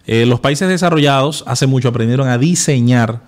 Eh, 0.06 0.26
los 0.26 0.40
países 0.40 0.70
desarrollados 0.70 1.44
hace 1.48 1.68
mucho 1.68 1.90
aprendieron 1.90 2.28
a 2.28 2.38
diseñar 2.38 3.22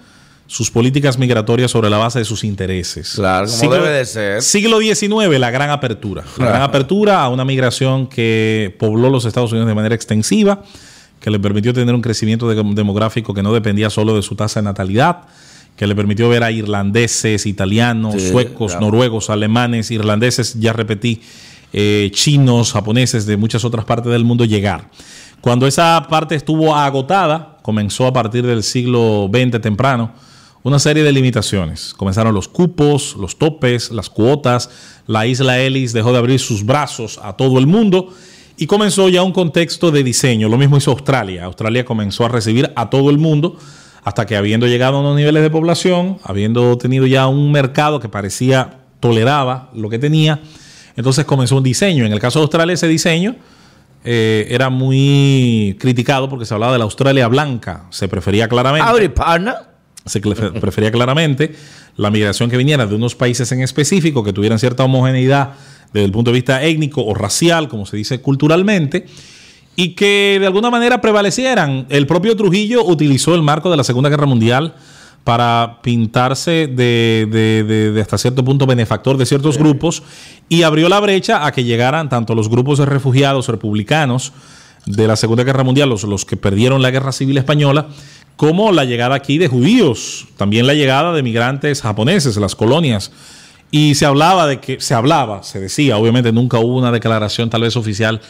sus 0.51 0.71
políticas 0.71 1.19
migratorias 1.19 1.69
sobre 1.69 1.91
la 1.91 1.99
base 1.99 2.17
de 2.17 2.25
sus 2.25 2.43
intereses. 2.43 3.11
Claro, 3.13 3.47
como 3.59 3.71
debe 3.71 3.89
de 3.89 4.03
ser. 4.05 4.41
Siglo 4.41 4.79
XIX, 4.79 5.37
la 5.37 5.51
gran 5.51 5.69
apertura. 5.69 6.23
La 6.39 6.47
gran 6.47 6.61
apertura 6.63 7.21
a 7.21 7.29
una 7.29 7.45
migración 7.45 8.07
que 8.07 8.75
pobló 8.79 9.11
los 9.11 9.25
Estados 9.25 9.51
Unidos 9.51 9.67
de 9.67 9.75
manera 9.75 9.93
extensiva, 9.93 10.63
que 11.19 11.29
le 11.29 11.39
permitió 11.39 11.71
tener 11.71 11.93
un 11.93 12.01
crecimiento 12.01 12.49
de- 12.49 12.55
demográfico 12.73 13.31
que 13.35 13.43
no 13.43 13.53
dependía 13.53 13.91
solo 13.91 14.15
de 14.15 14.23
su 14.23 14.35
tasa 14.35 14.59
de 14.59 14.63
natalidad, 14.63 15.19
que 15.75 15.85
le 15.85 15.95
permitió 15.95 16.27
ver 16.29 16.43
a 16.43 16.49
irlandeses, 16.49 17.45
italianos, 17.45 18.15
Sí, 18.15 18.29
suecos, 18.31 18.71
claro. 18.71 18.87
noruegos, 18.87 19.29
alemanes, 19.29 19.91
irlandeses, 19.91 20.59
ya 20.59 20.73
repetí, 20.73 21.21
eh, 21.73 22.09
chinos, 22.11 22.73
japoneses 22.73 23.27
de 23.27 23.37
muchas 23.37 23.63
otras 23.65 23.85
partes 23.85 24.11
del 24.11 24.25
mundo 24.25 24.45
llegar. 24.45 24.89
Cuando 25.41 25.67
esa 25.67 26.07
parte 26.09 26.33
estuvo 26.33 26.75
agotada, 26.75 27.59
comenzó 27.61 28.07
a 28.07 28.13
partir 28.13 28.47
del 28.47 28.63
siglo 28.63 29.29
XX 29.31 29.61
temprano 29.61 30.11
una 30.63 30.79
serie 30.79 31.03
de 31.03 31.11
limitaciones. 31.11 31.93
Comenzaron 31.93 32.33
los 32.33 32.47
cupos, 32.47 33.15
los 33.17 33.37
topes, 33.37 33.91
las 33.91 34.09
cuotas. 34.09 34.69
La 35.07 35.25
isla 35.25 35.59
Ellis 35.59 35.93
dejó 35.93 36.11
de 36.11 36.17
abrir 36.17 36.39
sus 36.39 36.65
brazos 36.65 37.19
a 37.23 37.37
todo 37.37 37.59
el 37.59 37.67
mundo 37.67 38.13
y 38.57 38.67
comenzó 38.67 39.07
ya 39.07 39.23
un 39.23 39.31
contexto 39.31 39.89
de 39.89 40.03
diseño. 40.03 40.49
Lo 40.49 40.57
mismo 40.57 40.77
hizo 40.77 40.91
Australia. 40.91 41.45
Australia 41.45 41.85
comenzó 41.85 42.25
a 42.25 42.29
recibir 42.29 42.71
a 42.75 42.89
todo 42.89 43.09
el 43.09 43.17
mundo 43.17 43.57
hasta 44.03 44.25
que 44.25 44.35
habiendo 44.35 44.67
llegado 44.67 44.97
a 44.97 44.99
unos 44.99 45.15
niveles 45.15 45.43
de 45.43 45.49
población, 45.49 46.17
habiendo 46.23 46.77
tenido 46.77 47.05
ya 47.05 47.27
un 47.27 47.51
mercado 47.51 47.99
que 47.99 48.09
parecía 48.09 48.79
toleraba 48.99 49.69
lo 49.73 49.89
que 49.89 49.97
tenía, 49.97 50.41
entonces 50.95 51.25
comenzó 51.25 51.55
un 51.55 51.63
diseño. 51.63 52.05
En 52.05 52.11
el 52.11 52.19
caso 52.19 52.39
de 52.39 52.43
Australia 52.43 52.73
ese 52.73 52.87
diseño 52.87 53.35
eh, 54.03 54.47
era 54.49 54.69
muy 54.69 55.77
criticado 55.79 56.27
porque 56.27 56.45
se 56.45 56.53
hablaba 56.53 56.73
de 56.73 56.79
la 56.79 56.85
Australia 56.85 57.27
blanca. 57.27 57.85
Se 57.91 58.07
prefería 58.07 58.49
claramente 58.49 58.89
Howdy, 58.89 59.09
partner. 59.09 59.68
Se 60.09 60.19
prefería 60.19 60.91
claramente 60.91 61.53
la 61.95 62.09
migración 62.09 62.49
que 62.49 62.57
viniera 62.57 62.85
de 62.85 62.95
unos 62.95 63.15
países 63.15 63.51
en 63.51 63.61
específico 63.61 64.23
que 64.23 64.33
tuvieran 64.33 64.59
cierta 64.59 64.83
homogeneidad 64.83 65.51
desde 65.93 66.05
el 66.05 66.11
punto 66.11 66.31
de 66.31 66.35
vista 66.35 66.63
étnico 66.63 67.03
o 67.05 67.13
racial, 67.13 67.67
como 67.69 67.85
se 67.85 67.95
dice 67.97 68.21
culturalmente, 68.21 69.05
y 69.75 69.89
que 69.95 70.37
de 70.39 70.45
alguna 70.45 70.69
manera 70.69 70.99
prevalecieran. 71.01 71.85
El 71.89 72.05
propio 72.05 72.35
Trujillo 72.35 72.83
utilizó 72.83 73.33
el 73.35 73.41
marco 73.41 73.71
de 73.71 73.77
la 73.77 73.83
Segunda 73.83 74.09
Guerra 74.09 74.25
Mundial 74.25 74.75
para 75.23 75.79
pintarse 75.83 76.67
de, 76.67 77.27
de- 77.29 77.63
de- 77.63 77.91
de 77.91 78.01
hasta 78.01 78.17
cierto 78.17 78.43
punto 78.43 78.65
benefactor 78.65 79.17
de 79.17 79.25
ciertos 79.25 79.57
grupos 79.57 80.01
y 80.47 80.63
abrió 80.63 80.89
la 80.89 80.99
brecha 80.99 81.45
a 81.45 81.51
que 81.51 81.63
llegaran 81.63 82.09
tanto 82.09 82.35
los 82.35 82.49
grupos 82.49 82.79
de 82.79 82.85
refugiados 82.85 83.47
republicanos 83.47 84.31
de 84.85 85.07
la 85.07 85.15
Segunda 85.15 85.43
Guerra 85.43 85.63
Mundial, 85.63 85.89
los, 85.89 86.03
los 86.03 86.25
que 86.25 86.37
perdieron 86.37 86.81
la 86.81 86.89
Guerra 86.91 87.11
Civil 87.11 87.37
Española, 87.37 87.87
como 88.39 88.71
la 88.71 88.85
llegada 88.85 89.15
aquí 89.15 89.37
de 89.37 89.49
judíos, 89.49 90.25
también 90.37 90.65
la 90.65 90.73
llegada 90.73 91.11
de 91.11 91.21
migrantes 91.23 91.81
japoneses, 91.81 92.37
las 92.37 92.55
colonias. 92.55 93.11
Y 93.69 93.95
se 93.95 94.05
hablaba 94.05 94.47
de 94.47 94.61
que, 94.61 94.79
se 94.79 94.93
hablaba, 94.93 95.43
se 95.43 95.59
decía, 95.59 95.97
obviamente 95.97 96.31
nunca 96.31 96.57
hubo 96.57 96.77
una 96.77 96.93
declaración 96.93 97.49
tal 97.49 97.63
vez 97.63 97.75
oficial 97.75 98.21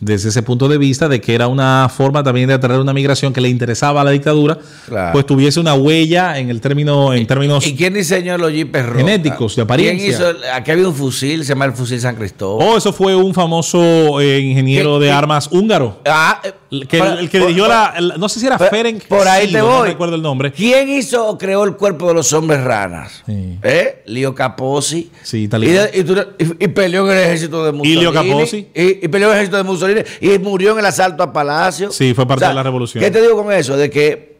desde 0.00 0.28
ese 0.28 0.44
punto 0.44 0.68
de 0.68 0.78
vista, 0.78 1.08
de 1.08 1.20
que 1.20 1.34
era 1.34 1.48
una 1.48 1.90
forma 1.92 2.22
también 2.22 2.46
de 2.46 2.54
atraer 2.54 2.78
una 2.80 2.92
migración 2.94 3.32
que 3.32 3.40
le 3.40 3.48
interesaba 3.48 4.00
a 4.00 4.04
la 4.04 4.12
dictadura, 4.12 4.56
Claro. 4.86 5.12
pues 5.12 5.26
tuviese 5.26 5.58
una 5.58 5.74
huella 5.74 6.38
en 6.38 6.50
el 6.50 6.60
término, 6.60 7.12
en 7.12 7.26
términos 7.26 7.66
¿Y 7.66 7.74
quién 7.74 7.94
diseñó 7.94 8.38
los 8.38 8.52
jeepes 8.52 8.86
rojos? 8.86 8.98
Genéticos, 8.98 9.56
de 9.56 9.62
apariencia. 9.62 10.16
¿Quién 10.16 10.36
hizo? 10.36 10.54
Aquí 10.54 10.70
había 10.70 10.86
un 10.86 10.94
fusil, 10.94 11.42
se 11.44 11.48
llama 11.48 11.64
el 11.64 11.72
fusil 11.72 12.00
San 12.00 12.14
Cristóbal. 12.14 12.64
Oh, 12.68 12.76
eso 12.78 12.92
fue 12.92 13.16
un 13.16 13.34
famoso 13.34 14.20
eh, 14.20 14.38
ingeniero 14.38 14.98
¿Qué- 15.00 15.06
de 15.06 15.10
qué- 15.10 15.16
armas 15.16 15.48
húngaro. 15.50 16.00
Ah, 16.06 16.40
eh, 16.44 16.52
que, 16.88 16.98
por- 16.98 17.06
el 17.06 17.30
que 17.30 17.38
dirigió 17.40 17.64
por- 17.64 17.72
la, 17.72 17.94
el- 17.96 18.14
No 18.18 18.28
sé 18.28 18.40
si 18.40 18.46
era 18.46 18.58
Ferenc. 18.58 19.04
Por 19.04 19.26
ahí 19.26 19.50
te 19.50 19.62
voy. 19.62 19.70
No 19.70 19.84
recuerdo 19.84 20.14
el 20.16 20.22
nombre. 20.22 20.52
¿Quién 20.52 20.88
hizo 20.88 21.26
o 21.26 21.38
creó 21.38 21.64
el 21.64 21.76
cuerpo 21.76 22.08
de 22.08 22.14
los 22.14 22.32
hombres 22.32 22.62
ranas? 22.62 23.22
Sí. 23.26 23.58
¿Eh? 23.62 24.02
Leo 24.06 24.34
Capozzi. 24.34 25.10
Sí, 25.22 25.38
Y, 25.38 25.42
italiano. 25.44 25.88
y 25.94 26.00
y- 26.44 26.64
y 26.64 26.68
peleó 26.68 27.10
en 27.10 27.16
el 27.18 27.24
ejército 27.24 27.64
de 27.64 27.72
Mussolini. 27.72 28.00
Leo 28.00 28.12
Capozzi. 28.12 28.68
Y, 28.74 29.04
y 29.04 29.08
peleó 29.08 29.28
en 29.28 29.32
el 29.32 29.36
ejército 29.38 29.56
de 29.56 29.62
Mussolini. 29.64 30.00
Y 30.20 30.38
murió 30.38 30.72
en 30.72 30.78
el 30.80 30.86
asalto 30.86 31.22
a 31.22 31.32
Palacio. 31.32 31.90
Sí, 31.90 32.12
fue 32.14 32.26
parte 32.26 32.46
de 32.46 32.54
la 32.54 32.62
revolución. 32.62 33.02
¿Qué 33.02 33.10
te 33.10 33.20
digo 33.22 33.42
con 33.42 33.52
eso? 33.52 33.76
De 33.76 33.88
que 33.90 34.38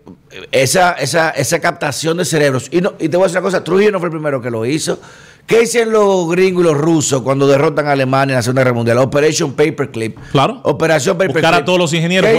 esa, 0.53 0.93
esa, 0.93 1.31
esa 1.31 1.61
captación 1.61 2.17
de 2.19 2.25
cerebros. 2.25 2.69
Y, 2.71 2.81
no, 2.81 2.93
y 2.99 3.09
te 3.09 3.17
voy 3.17 3.25
a 3.25 3.27
decir 3.29 3.39
una 3.39 3.43
cosa: 3.47 3.65
Trujillo 3.65 3.91
no 3.93 3.99
fue 4.01 4.09
el 4.09 4.13
primero 4.13 4.41
que 4.43 4.51
lo 4.51 4.65
hizo. 4.67 5.01
¿Qué 5.49 5.63
hicieron 5.63 5.95
los 5.95 6.29
gringos 6.29 6.63
y 6.63 6.67
los 6.69 6.77
rusos 6.77 7.23
cuando 7.23 7.47
derrotan 7.47 7.87
a 7.87 7.93
Alemania 7.93 8.35
en 8.35 8.37
la 8.37 8.43
Segunda 8.43 8.61
Guerra 8.65 8.75
Mundial? 8.75 8.99
Operation 8.99 9.55
Paperclip. 9.55 10.19
Claro. 10.31 10.61
Operación 10.65 11.17
Paperclip. 11.17 11.37
Buscar 11.43 11.55
a 11.55 11.65
todos 11.65 11.79
los 11.79 11.93
ingenieros, 11.95 12.31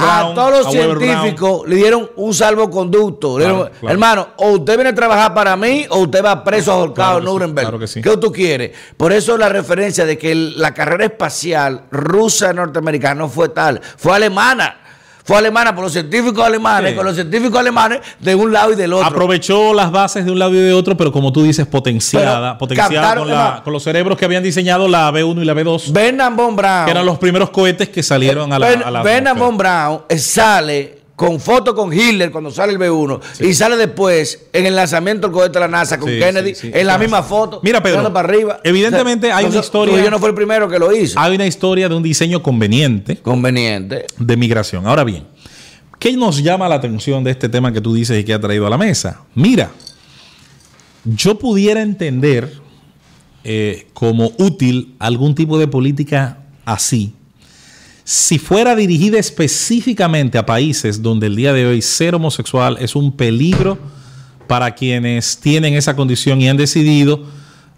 A 0.00 0.32
todos 0.32 0.50
los 0.58 0.66
a 0.68 0.70
científicos 0.70 1.62
le 1.66 1.74
dieron 1.74 2.08
un 2.14 2.32
salvoconducto. 2.32 3.34
Claro, 3.34 3.54
dieron, 3.56 3.70
claro. 3.80 3.92
Hermano, 3.92 4.28
o 4.36 4.50
usted 4.50 4.76
viene 4.76 4.90
a 4.90 4.94
trabajar 4.94 5.34
para 5.34 5.56
mí 5.56 5.86
o 5.90 5.98
usted 6.02 6.24
va 6.24 6.44
preso 6.44 6.70
ahorcado 6.70 7.14
Claro 7.14 7.18
en 7.18 7.24
Nuremberg. 7.24 7.66
claro 7.66 7.78
que 7.80 7.88
sí. 7.88 8.00
¿Qué 8.00 8.16
tú 8.16 8.30
quieres? 8.30 8.78
Por 8.96 9.12
eso 9.12 9.36
la 9.36 9.48
referencia 9.48 10.06
de 10.06 10.16
que 10.16 10.32
la 10.32 10.72
carrera 10.72 11.06
espacial 11.06 11.86
rusa 11.90 12.52
norteamericana 12.52 13.16
no 13.16 13.28
fue 13.28 13.48
tal, 13.48 13.80
fue 13.96 14.14
alemana. 14.14 14.79
Fue 15.24 15.36
alemana 15.36 15.74
por 15.74 15.84
los 15.84 15.92
científicos 15.92 16.44
alemanes, 16.44 16.90
Sí. 16.90 16.96
con 16.96 17.04
los 17.06 17.14
científicos 17.14 17.58
alemanes 17.60 18.00
de 18.18 18.34
un 18.34 18.52
lado 18.52 18.72
y 18.72 18.76
del 18.76 18.92
otro. 18.92 19.06
Aprovechó 19.06 19.74
las 19.74 19.90
bases 19.92 20.24
de 20.24 20.30
un 20.32 20.38
lado 20.38 20.54
y 20.54 20.58
de 20.58 20.72
otro, 20.72 20.96
pero 20.96 21.12
como 21.12 21.32
tú 21.32 21.42
dices, 21.42 21.66
potenciada, 21.66 22.52
Pero 22.52 22.58
potenciada 22.58 23.16
con, 23.16 23.28
la- 23.28 23.60
con 23.62 23.72
los 23.72 23.82
cerebros 23.82 24.16
que 24.18 24.24
habían 24.24 24.42
diseñado 24.42 24.88
la 24.88 25.10
B1 25.12 25.42
y 25.42 25.44
la 25.44 25.54
B2, 25.54 25.92
Bernard 25.92 26.34
von 26.34 26.56
Braun. 26.56 26.84
que 26.86 26.90
eran 26.90 27.06
los 27.06 27.18
primeros 27.18 27.50
cohetes 27.50 27.88
que 27.90 28.02
salieron 28.02 28.52
a 28.52 28.58
la, 28.58 28.68
Ben- 28.68 28.82
a 28.82 28.90
la 28.90 29.02
Bernard 29.02 29.36
atmósfera. 29.36 29.46
von 29.46 29.56
Braun 29.58 30.00
eh, 30.08 30.18
sale 30.18 30.99
con 31.20 31.38
foto 31.38 31.74
con 31.74 31.92
Hitler 31.92 32.30
cuando 32.30 32.50
sale 32.50 32.72
el 32.72 32.78
B1 32.78 33.20
y 33.40 33.52
sale 33.52 33.76
después 33.76 34.46
en 34.54 34.64
el 34.64 34.74
lanzamiento 34.74 35.26
del 35.26 35.34
cohete 35.34 35.52
de 35.52 35.60
la 35.60 35.68
NASA 35.68 35.98
con 35.98 36.08
Sí, 36.08 36.18
Kennedy 36.18 36.54
sí, 36.54 36.70
en 36.72 36.86
la 36.86 36.96
misma 36.96 37.22
foto. 37.22 37.60
Mira, 37.62 37.82
Pedro, 37.82 38.10
para 38.10 38.26
arriba. 38.26 38.60
evidentemente 38.64 39.30
hay 39.30 39.44
una 39.44 39.58
historia- 39.58 39.92
Trujillo 39.92 40.10
no 40.10 40.18
fue 40.18 40.30
el 40.30 40.34
primero 40.34 40.66
que 40.66 40.78
lo 40.78 40.90
hizo. 40.96 41.20
Hay 41.20 41.34
una 41.34 41.46
historia 41.46 41.90
de 41.90 41.94
un 41.94 42.02
diseño 42.02 42.42
conveniente 42.42 43.16
Conveniente. 43.18 44.06
de 44.18 44.36
migración. 44.38 44.86
Ahora 44.86 45.04
bien, 45.04 45.24
¿qué 45.98 46.16
nos 46.16 46.42
llama 46.42 46.66
la 46.70 46.76
atención 46.76 47.22
de 47.22 47.32
este 47.32 47.50
tema 47.50 47.70
que 47.70 47.82
tú 47.82 47.92
dices 47.92 48.18
y 48.18 48.24
que 48.24 48.32
ha 48.32 48.40
traído 48.40 48.66
a 48.66 48.70
la 48.70 48.78
mesa? 48.78 49.20
Mira, 49.34 49.70
yo 51.04 51.38
pudiera 51.38 51.82
entender 51.82 52.50
eh, 53.44 53.88
como 53.92 54.32
útil 54.38 54.94
algún 54.98 55.34
tipo 55.34 55.58
de 55.58 55.66
política 55.68 56.38
así 56.64 57.14
si 58.10 58.40
fuera 58.40 58.74
dirigida 58.74 59.20
específicamente 59.20 60.36
a 60.36 60.44
países 60.44 61.00
donde 61.00 61.28
el 61.28 61.36
día 61.36 61.52
de 61.52 61.64
hoy 61.64 61.80
ser 61.80 62.16
homosexual 62.16 62.76
es 62.80 62.96
un 62.96 63.12
peligro 63.12 63.78
para 64.48 64.74
quienes 64.74 65.38
tienen 65.38 65.74
esa 65.74 65.94
condición 65.94 66.40
y 66.40 66.48
han 66.48 66.56
decidido 66.56 67.22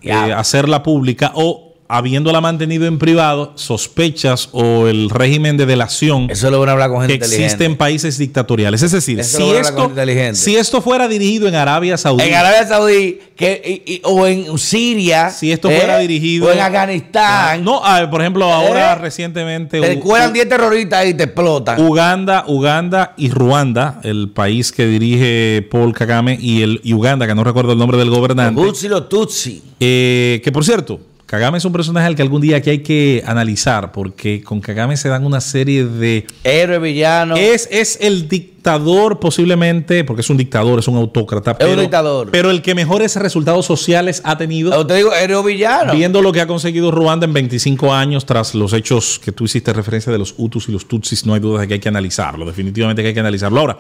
eh, 0.00 0.10
hacerla 0.10 0.82
pública 0.82 1.32
o 1.34 1.71
habiéndola 1.92 2.40
mantenido 2.40 2.87
en 2.87 2.99
privado, 2.99 3.52
sospechas 3.54 4.49
o 4.52 4.87
el 4.87 5.11
régimen 5.11 5.56
de 5.58 5.66
delación 5.66 6.28
Eso 6.30 6.50
lo 6.50 6.58
van 6.61 6.70
a 6.70 6.72
hablar 6.72 6.90
con 6.90 7.00
gente 7.02 7.18
que 7.18 7.25
existe 7.26 7.64
en 7.66 7.76
países 7.76 8.16
dictatoriales. 8.16 8.82
Es 8.82 8.92
decir, 8.92 9.20
Eso 9.20 9.37
si 9.37 9.42
lo 9.52 9.58
esto, 9.58 9.92
si 10.32 10.56
esto 10.56 10.80
fuera 10.80 11.06
dirigido 11.06 11.49
en 11.49 11.54
Arabia 11.54 11.99
Saudí, 11.99 12.22
En 12.25 12.34
Arabia 12.34 12.66
Saudí 12.66 13.18
que, 13.37 13.82
y- 13.87 13.92
y- 13.94 14.00
o 14.04 14.26
en 14.26 14.56
Siria. 14.58 15.30
si 15.30 15.52
esto 15.52 15.68
fuera 15.68 15.99
dirigido 15.99 16.46
O 16.46 16.52
en 16.52 16.61
Afganistán. 16.61 17.62
no, 17.62 17.80
ah, 17.84 18.08
por 18.11 18.20
ejemplo, 18.22 18.44
ahora 18.52 18.92
¿Eh? 18.92 18.96
recientemente 18.96 19.80
Te 19.80 19.99
cuelan 20.00 20.32
10 20.32 20.49
terroristas 20.49 21.06
y 21.06 21.14
te 21.14 21.25
explotan. 21.25 21.80
Uganda, 21.80 22.44
Uganda 22.46 23.14
y 23.16 23.30
Ruanda, 23.30 24.00
el 24.02 24.30
país 24.30 24.72
que 24.72 24.87
dirige 24.87 25.66
Paul 25.70 25.92
Kagame 25.92 26.38
y 26.40 26.62
el 26.62 26.80
y 26.82 26.94
Uganda, 26.94 27.26
que 27.26 27.34
no 27.34 27.44
recuerdo 27.44 27.72
el 27.72 27.78
nombre 27.78 27.99
del 27.99 28.11
gobernante, 28.11 28.61
Tutsi 28.61 28.88
los 28.88 29.08
Tutsi. 29.08 29.62
eh, 29.78 30.40
que 30.42 30.52
por 30.52 30.64
cierto, 30.64 31.00
Kagame 31.32 31.56
es 31.56 31.64
un 31.64 31.72
personaje 31.72 32.06
al 32.06 32.14
que 32.14 32.20
algún 32.20 32.42
día 32.42 32.58
aquí 32.58 32.68
hay 32.68 32.80
que 32.80 33.24
analizar, 33.26 33.90
porque 33.90 34.42
con 34.42 34.60
Kagame 34.60 34.98
se 34.98 35.08
dan 35.08 35.24
una 35.24 35.40
serie 35.40 35.86
de 35.86 36.26
Héroe, 36.44 36.78
villano. 36.78 37.36
Es, 37.36 37.66
es 37.72 37.96
el 38.02 38.28
dictador 38.28 39.18
posiblemente, 39.18 40.04
porque 40.04 40.20
es 40.20 40.28
un 40.28 40.36
dictador, 40.36 40.80
es 40.80 40.88
un 40.88 40.98
autócrata. 40.98 41.56
Es 41.58 41.66
un 41.66 41.80
dictador. 41.80 42.30
Pero 42.30 42.50
el 42.50 42.60
que 42.60 42.74
mejores 42.74 43.16
resultados 43.16 43.64
sociales 43.64 44.20
ha 44.26 44.36
tenido, 44.36 44.72
Yo 44.72 44.86
te 44.86 44.96
digo, 44.96 45.14
héroe 45.14 45.42
villano. 45.42 45.94
viendo 45.94 46.20
lo 46.20 46.32
que 46.32 46.42
ha 46.42 46.46
conseguido 46.46 46.90
Ruanda 46.90 47.24
en 47.24 47.32
25 47.32 47.94
años 47.94 48.26
tras 48.26 48.54
los 48.54 48.74
hechos 48.74 49.18
que 49.18 49.32
tú 49.32 49.44
hiciste 49.44 49.72
referencia 49.72 50.12
de 50.12 50.18
los 50.18 50.34
Hutus 50.36 50.68
y 50.68 50.72
los 50.72 50.86
Tutsis, 50.86 51.24
no 51.24 51.32
hay 51.32 51.40
duda 51.40 51.62
de 51.62 51.68
que 51.68 51.72
hay 51.72 51.80
que 51.80 51.88
analizarlo, 51.88 52.44
definitivamente 52.44 53.00
que 53.00 53.08
hay 53.08 53.14
que 53.14 53.20
analizarlo. 53.20 53.58
Ahora, 53.58 53.78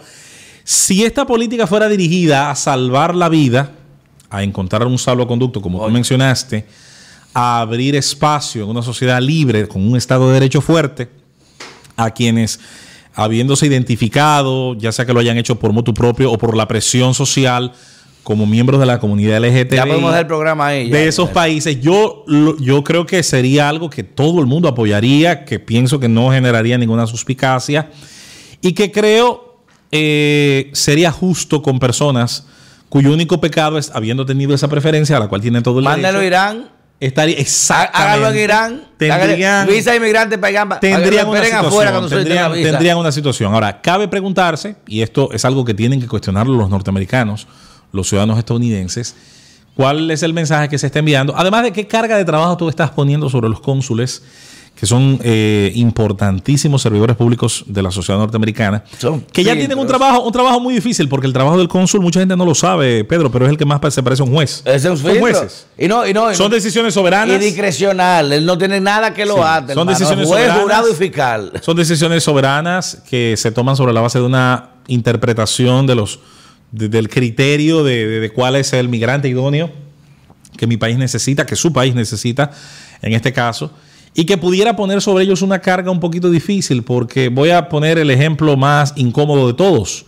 si 0.64 1.04
esta 1.04 1.26
política 1.26 1.66
fuera 1.66 1.90
dirigida 1.90 2.50
a 2.50 2.54
salvar 2.54 3.14
la 3.14 3.28
vida, 3.28 3.72
a 4.30 4.42
encontrar 4.42 4.86
un 4.86 4.96
salvoconducto, 4.96 5.60
como 5.60 5.84
tú 5.84 5.90
mencionaste, 5.90 6.64
a 7.34 7.60
abrir 7.60 7.96
espacio 7.96 8.64
en 8.64 8.70
una 8.70 8.82
sociedad 8.82 9.20
libre, 9.20 9.66
con 9.68 9.86
un 9.86 9.96
Estado 9.96 10.28
de 10.28 10.34
Derecho 10.34 10.60
fuerte, 10.60 11.08
a 11.96 12.10
quienes, 12.10 12.60
habiéndose 13.14 13.66
identificado, 13.66 14.74
ya 14.74 14.92
sea 14.92 15.06
que 15.06 15.12
lo 15.12 15.20
hayan 15.20 15.38
hecho 15.38 15.58
por 15.58 15.72
motu 15.72 15.94
propio 15.94 16.30
o 16.30 16.38
por 16.38 16.56
la 16.56 16.68
presión 16.68 17.14
social, 17.14 17.72
como 18.22 18.46
miembros 18.46 18.78
de 18.78 18.86
la 18.86 19.00
comunidad 19.00 19.42
LGTBI, 19.44 19.76
Ya 19.76 19.86
podemos 19.86 20.14
el 20.14 20.26
programa 20.26 20.68
ahí. 20.68 20.88
ya. 20.88 20.96
de 20.96 21.08
esos 21.08 21.30
países, 21.30 21.80
yo, 21.80 22.24
yo 22.60 22.84
creo 22.84 23.04
que 23.04 23.22
sería 23.22 23.68
algo 23.68 23.90
que 23.90 24.04
todo 24.04 24.40
el 24.40 24.46
mundo 24.46 24.68
apoyaría, 24.68 25.44
que 25.44 25.58
pienso 25.58 25.98
que 25.98 26.08
no 26.08 26.30
generaría 26.30 26.78
ninguna 26.78 27.06
suspicacia 27.06 27.90
y 28.60 28.74
que 28.74 28.92
creo 28.92 29.58
eh, 29.90 30.70
sería 30.72 31.10
justo 31.10 31.62
con 31.62 31.78
personas 31.78 32.46
cuyo 32.88 33.12
único 33.12 33.40
pecado 33.40 33.78
es 33.78 33.90
habiendo 33.94 34.24
tenido 34.24 34.54
esa 34.54 34.68
preferencia, 34.68 35.16
a 35.16 35.20
la 35.20 35.28
cual 35.28 35.40
tiene 35.40 35.60
todo 35.62 35.78
el 35.80 35.84
Mándalo 35.84 36.18
a 36.18 36.20
derecho. 36.20 36.26
Irán. 36.26 36.70
Estaría 37.02 37.36
exactamente. 37.36 37.98
Hágalo 37.98 38.28
en 38.28 38.44
Irán. 38.44 38.84
Tendrían, 38.96 39.66
visa 39.66 39.96
inmigrante 39.96 40.38
para 40.38 40.64
lo 40.64 40.78
tendrían 40.78 41.28
una 41.28 41.42
situación. 41.42 42.08
Tendrían, 42.08 42.52
visa. 42.52 42.70
tendrían 42.70 42.96
una 42.96 43.10
situación. 43.10 43.52
Ahora, 43.52 43.82
cabe 43.82 44.06
preguntarse, 44.06 44.76
y 44.86 45.02
esto 45.02 45.32
es 45.32 45.44
algo 45.44 45.64
que 45.64 45.74
tienen 45.74 46.00
que 46.00 46.06
cuestionarlo 46.06 46.56
los 46.56 46.70
norteamericanos, 46.70 47.48
los 47.90 48.08
ciudadanos 48.08 48.38
estadounidenses, 48.38 49.16
cuál 49.74 50.12
es 50.12 50.22
el 50.22 50.32
mensaje 50.32 50.68
que 50.68 50.78
se 50.78 50.86
está 50.86 51.00
enviando. 51.00 51.34
Además 51.36 51.64
de 51.64 51.72
qué 51.72 51.88
carga 51.88 52.16
de 52.16 52.24
trabajo 52.24 52.56
tú 52.56 52.68
estás 52.68 52.90
poniendo 52.90 53.28
sobre 53.28 53.48
los 53.48 53.58
cónsules, 53.58 54.22
que 54.74 54.86
son 54.86 55.20
eh, 55.22 55.70
importantísimos 55.76 56.82
servidores 56.82 57.14
públicos 57.16 57.62
de 57.68 57.82
la 57.82 57.92
sociedad 57.92 58.18
norteamericana, 58.18 58.82
Son 58.98 59.20
que 59.20 59.44
ya 59.44 59.54
tienen 59.54 59.78
un 59.78 59.86
trabajo, 59.86 60.22
un 60.22 60.32
trabajo 60.32 60.58
muy 60.58 60.74
difícil, 60.74 61.08
porque 61.08 61.28
el 61.28 61.32
trabajo 61.32 61.56
del 61.56 61.68
cónsul, 61.68 62.00
mucha 62.00 62.18
gente 62.18 62.36
no 62.36 62.44
lo 62.44 62.54
sabe, 62.54 63.04
Pedro, 63.04 63.30
pero 63.30 63.44
es 63.44 63.52
el 63.52 63.56
que 63.58 63.64
más 63.64 63.80
se 63.94 64.02
parece 64.02 64.22
a 64.22 64.24
un 64.24 64.32
juez. 64.32 64.62
Es 64.64 64.84
un 64.84 64.96
Son 64.98 65.18
jueces. 65.20 65.66
Y 65.78 65.86
no, 65.86 66.04
y 66.06 66.12
no, 66.12 66.32
y 66.32 66.34
Son 66.34 66.50
decisiones 66.50 66.94
y 66.94 66.94
soberanas. 66.94 67.38
discrecional. 67.38 68.32
Él 68.32 68.44
no 68.44 68.58
tiene 68.58 68.80
nada 68.80 69.14
que 69.14 69.24
lo 69.24 69.36
Sí, 69.36 69.40
ate. 69.44 69.74
son 69.74 69.82
hermano. 69.82 69.90
decisiones 69.90 70.26
Juez, 70.26 70.40
soberanas. 70.40 70.62
jurado 70.62 70.90
y 70.90 70.94
fiscal. 70.94 71.52
Son 71.62 71.76
decisiones 71.76 72.24
soberanas 72.24 73.02
que 73.08 73.34
se 73.36 73.52
toman 73.52 73.76
sobre 73.76 73.92
la 73.92 74.00
base 74.00 74.18
de 74.18 74.24
una 74.24 74.70
interpretación 74.88 75.86
de 75.86 75.94
los 75.94 76.18
de- 76.72 76.88
del 76.88 77.08
criterio 77.08 77.84
de, 77.84 78.04
de- 78.06 78.20
de 78.20 78.30
cuál 78.30 78.56
es 78.56 78.72
el 78.72 78.88
migrante 78.88 79.28
idóneo 79.28 79.70
que 80.56 80.66
mi 80.66 80.76
país 80.76 80.96
necesita, 80.98 81.46
que 81.46 81.54
su 81.54 81.72
país 81.72 81.94
necesita 81.94 82.50
en 83.00 83.12
este 83.12 83.32
caso, 83.32 83.70
y 84.14 84.24
que 84.26 84.36
pudiera 84.36 84.76
poner 84.76 85.00
sobre 85.00 85.24
ellos 85.24 85.42
una 85.42 85.60
carga 85.60 85.90
un 85.90 86.00
poquito 86.00 86.30
difícil, 86.30 86.82
porque 86.82 87.28
voy 87.28 87.50
a 87.50 87.68
poner 87.68 87.98
el 87.98 88.10
ejemplo 88.10 88.56
más 88.56 88.92
incómodo 88.96 89.46
de 89.46 89.54
todos. 89.54 90.04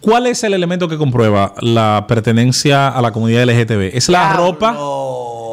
¿Cuál 0.00 0.26
es 0.26 0.42
el 0.42 0.52
elemento 0.52 0.88
que 0.88 0.98
comprueba 0.98 1.54
la 1.60 2.06
pertenencia 2.08 2.88
a 2.88 3.00
la 3.00 3.12
comunidad 3.12 3.44
LGTB? 3.44 3.96
¿Es 3.96 4.08
la 4.08 4.32
ropa? 4.32 4.76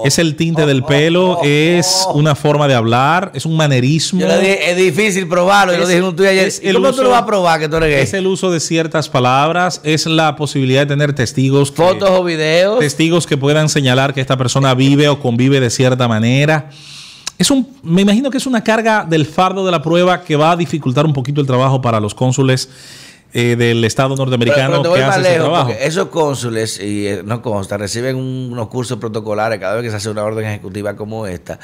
¿Es 0.05 0.17
el 0.17 0.35
tinte 0.37 0.65
del 0.65 0.83
pelo? 0.83 1.39
¿Es 1.43 2.07
una 2.15 2.33
forma 2.33 2.67
de 2.67 2.73
hablar? 2.73 3.31
¿Es 3.35 3.45
un 3.45 3.55
manerismo? 3.55 4.21
Yo 4.21 4.27
le 4.27 4.39
dije, 4.39 4.71
es 4.71 4.77
difícil 4.77 5.27
probarlo. 5.27 5.73
Yo 5.73 5.79
lo 5.79 5.83
Es- 5.83 5.89
dije 5.89 5.99
en 5.99 6.05
un 6.05 6.15
tuyo 6.15 6.29
ayer. 6.29 6.47
es 6.47 6.61
¿Y 6.63 6.67
el 6.69 6.75
cómo 6.77 6.87
tú 6.87 6.93
uso- 6.95 7.03
lo 7.03 7.09
vas 7.11 7.21
a 7.21 7.25
probar 7.27 7.59
que 7.59 7.67
tú 7.69 7.75
eres 7.75 7.89
gay? 7.91 8.01
Es 8.01 8.13
el 8.13 8.25
uso 8.25 8.49
de 8.49 8.59
ciertas 8.59 9.07
palabras, 9.09 9.81
es 9.83 10.07
la 10.07 10.35
posibilidad 10.35 10.81
de 10.81 10.87
tener 10.87 11.13
testigos 11.13 11.69
que, 11.69 11.77
Fotos 11.83 12.09
o 12.09 12.23
videos. 12.23 12.79
testigos 12.79 13.27
que 13.27 13.37
puedan 13.37 13.69
señalar 13.69 14.13
que 14.15 14.21
esta 14.21 14.37
persona 14.37 14.73
vive 14.73 15.09
o 15.09 15.19
convive 15.19 15.59
de 15.59 15.69
cierta 15.69 16.07
manera. 16.07 16.69
Es 17.39 17.49
un, 17.49 17.67
me 17.83 18.01
imagino 18.03 18.29
que 18.29 18.37
es 18.37 18.45
una 18.45 18.63
carga 18.63 19.05
del 19.09 19.25
fardo 19.25 19.65
de 19.65 19.71
la 19.71 19.81
prueba 19.81 20.21
que 20.21 20.35
va 20.35 20.51
a 20.51 20.55
dificultar 20.57 21.05
un 21.05 21.13
poquito 21.13 21.41
el 21.41 21.47
trabajo 21.47 21.81
para 21.81 21.99
los 21.99 22.13
cónsules 22.13 22.69
eh, 23.33 23.55
del 23.55 23.83
Estado 23.85 24.09
Pero- 24.09 24.25
norteamericano 24.25 24.77
pero 24.81 24.89
voy 24.91 24.99
que 24.99 25.05
hace 25.05 25.21
ese 25.21 25.35
trabajo. 25.35 25.71
esos 25.79 26.07
cónsules, 26.09 26.79
y 26.79 27.07
eh, 27.07 27.21
no 27.23 27.41
consta, 27.41 27.77
reciben 27.77 28.15
un- 28.17 28.49
unos 28.51 28.67
cursos 28.67 28.97
protocolares 28.99 29.59
cada 29.59 29.75
vez 29.75 29.83
que 29.85 29.89
se 29.89 29.95
hace 29.97 30.09
una 30.09 30.23
orden 30.23 30.45
ejecutiva 30.45 30.95
como 30.95 31.25
esta. 31.27 31.59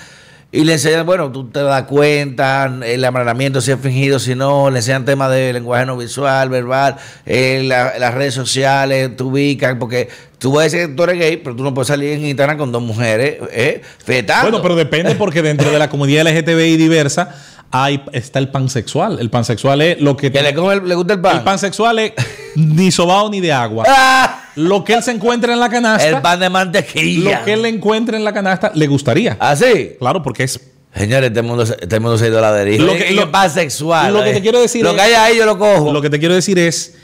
Y 0.56 0.64
le 0.64 0.74
enseñan, 0.74 1.06
bueno, 1.06 1.32
tú 1.32 1.50
te 1.50 1.62
das 1.62 1.84
cuenta, 1.84 2.72
el 2.86 3.04
amarramiento 3.04 3.60
si 3.62 3.72
es 3.72 3.80
fingido, 3.80 4.20
si 4.20 4.36
no, 4.36 4.70
le 4.70 4.78
enseñan 4.80 5.04
temas 5.04 5.30
de 5.32 5.52
lenguaje 5.52 5.86
no 5.86 5.98
visual, 5.98 6.50
verbal, 6.50 6.96
eh, 7.26 7.64
la- 7.66 8.00
las 8.00 8.14
redes 8.14 8.34
sociales, 8.34 9.16
tú 9.18 9.30
ubicas, 9.30 9.76
porque 9.80 10.08
tú 10.38 10.52
puedes 10.54 10.72
decir 10.72 10.88
que 10.90 10.94
tú 10.96 11.04
eres 11.04 11.20
gay, 11.20 11.38
pero 11.38 11.56
tú 11.56 11.64
no 11.64 11.74
puedes 11.74 11.88
salir 11.90 12.14
en 12.14 12.26
Instagram 12.26 12.58
con 12.58 12.72
dos 12.72 12.82
mujeres, 12.82 13.38
¿eh? 13.52 13.82
Fetando. 14.04 14.44
Bueno, 14.50 14.62
pero 14.62 14.76
depende 14.76 15.16
porque 15.16 15.42
dentro 15.42 15.70
de 15.72 15.78
la 15.80 15.90
comunidad 15.90 16.26
LGTBI 16.28 16.78
diversa 16.78 17.36
hay, 17.72 18.02
está 18.14 18.40
el 18.40 18.48
pansexual. 18.48 19.18
El 19.20 19.30
pansexual 19.30 19.82
es 19.82 20.00
lo 20.00 20.16
que... 20.16 20.32
Que 20.32 20.42
le, 20.42 20.54
come 20.54 20.76
el- 20.76 20.88
le 20.88 20.96
gusta 20.96 21.14
el 21.16 21.20
pan. 21.22 21.38
el 21.38 21.44
pansexual 21.44 22.00
es 22.00 22.14
ni 22.56 22.92
sobao 22.92 23.30
ni 23.30 23.42
de 23.42 23.52
agua. 23.52 23.84
¡Ah! 24.56 24.60
Lo 24.62 24.84
que 24.84 24.94
él 24.94 25.04
se 25.04 25.12
encuentra 25.12 25.54
en 25.54 25.60
la 25.60 25.70
canasta, 25.70 26.08
El 26.08 26.22
pan 26.22 26.40
de 26.40 26.50
mantequilla. 26.50 27.40
lo 27.40 27.46
que 27.46 27.54
él 27.54 27.66
encuentra 27.66 28.16
en 28.18 28.24
la 28.24 28.34
canasta, 28.34 28.72
le 28.74 28.88
gustaría. 28.88 29.36
¿Ah, 29.40 29.56
sí? 29.56 29.92
Claro, 30.00 30.22
porque 30.24 30.44
es 30.44 30.60
Señores, 30.96 31.28
este 31.28 31.42
mundo, 31.42 31.66
se- 31.66 31.74
este 31.82 32.00
mundo 32.00 32.18
se 32.18 32.24
ha 32.26 32.28
ido 32.30 32.38
a 32.40 32.42
la 32.42 32.54
deriva. 32.54 32.86
Lo 32.86 32.94
Lo 32.94 32.98
que- 32.98 33.12
lo- 33.12 33.50
sexual. 33.50 34.14
lo 34.14 34.24
que 34.24 34.32
te 34.32 34.38
eh. 34.38 34.42
quiero 34.42 34.62
decir 34.62 34.82
Lo 34.82 34.92
es- 34.92 34.96
que 34.96 35.02
hay 35.02 35.14
ahí 35.14 35.38
yo 35.38 35.46
lo 35.46 35.60
cojo. 35.60 35.92
Lo 35.92 36.02
que 36.02 36.10
te 36.10 36.20
quiero 36.20 36.34
decir 36.36 36.58
es 36.58 36.96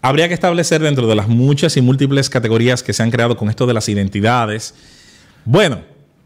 habría 0.00 0.28
que 0.28 0.34
establecer 0.34 0.80
dentro 0.80 1.06
de 1.06 1.14
las 1.14 1.28
muchas 1.28 1.76
y 1.76 1.82
múltiples 1.82 2.30
categorías 2.30 2.82
que 2.82 2.94
se 2.94 3.02
han 3.02 3.10
creado 3.10 3.36
con 3.36 3.50
esto 3.50 3.66
de 3.66 3.74
las 3.74 3.86
identidades, 3.90 4.74
bueno, 5.44 5.80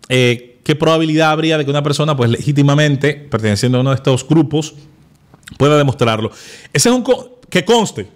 eh, 0.09 0.61
¿qué 0.63 0.77
probabilidad 0.77 1.31
habría 1.33 1.59
de 1.59 1.65
que 1.65 1.71
una 1.73 1.83
persona, 1.83 2.17
pues 2.17 2.31
legítimamente, 2.31 3.15
perteneciendo 3.15 3.79
a 3.79 3.81
uno 3.81 3.91
de 3.91 3.97
estos 3.97 4.25
grupos, 4.29 4.75
pueda 5.59 5.77
demostrarlo? 5.77 6.31
Ese 6.73 6.89
es 6.89 6.95
un... 6.95 7.03
co- 7.03 7.41
que 7.51 7.65
conste. 7.65 8.07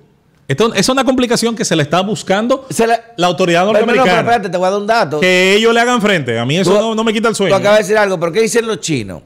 Esto 0.49 0.73
es 0.75 0.89
una 0.89 1.03
complicación 1.05 1.57
que 1.57 1.65
se 1.65 1.75
le 1.75 1.83
está 1.83 2.03
buscando 2.03 2.67
Se 2.71 2.87
le- 2.87 3.01
la 3.17 3.27
autoridad 3.27 3.63
Pero, 3.63 3.73
pero, 3.73 3.87
pero, 3.87 3.97
norteamericana. 3.97 4.21
espérate, 4.31 4.49
te 4.51 4.57
voy 4.59 4.67
a 4.69 4.71
dar 4.71 4.81
un 4.81 4.87
dato. 4.87 5.21
que 5.21 5.55
ellos 5.55 5.75
le 5.75 5.81
hagan 5.81 6.01
frente. 6.01 6.39
A 6.39 6.45
mí 6.45 6.57
eso 6.57 6.73
Tú- 6.73 6.81
no, 6.81 6.95
no 6.95 7.03
me 7.05 7.13
quita 7.13 7.29
el 7.29 7.35
Tú 7.35 7.39
sueño. 7.39 7.55
acabas 7.57 7.79
de 7.79 7.83
decir 7.85 7.99
algo, 7.99 8.21
pero 8.21 8.31
¿qué 8.33 8.43
dicen 8.43 8.67
los 8.67 8.81
chinos? 8.81 9.23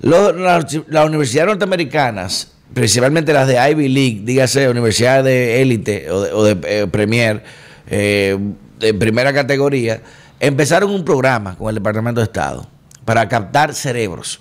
Los- 0.00 0.34
las, 0.34 0.64
las 0.88 1.06
universidades 1.06 1.48
norteamericanas, 1.48 2.52
principalmente 2.72 3.32
las 3.34 3.46
de 3.46 3.70
Ivy 3.70 3.88
League, 3.88 4.20
dígase 4.24 4.68
universidades 4.68 5.24
de 5.24 5.60
élite 5.62 6.10
o 6.10 6.20
de, 6.22 6.32
o 6.32 6.44
de, 6.44 6.58
eh, 6.82 6.86
Premier, 6.86 7.42
eh, 7.88 8.38
de 8.78 8.94
primera 8.94 9.32
categoría, 9.34 10.00
empezaron 10.40 10.90
un 10.90 11.04
programa 11.04 11.56
con 11.56 11.68
el 11.68 11.74
Departamento 11.74 12.20
de 12.20 12.24
Estado 12.24 12.66
para 13.04 13.28
captar 13.28 13.74
cerebros. 13.74 14.40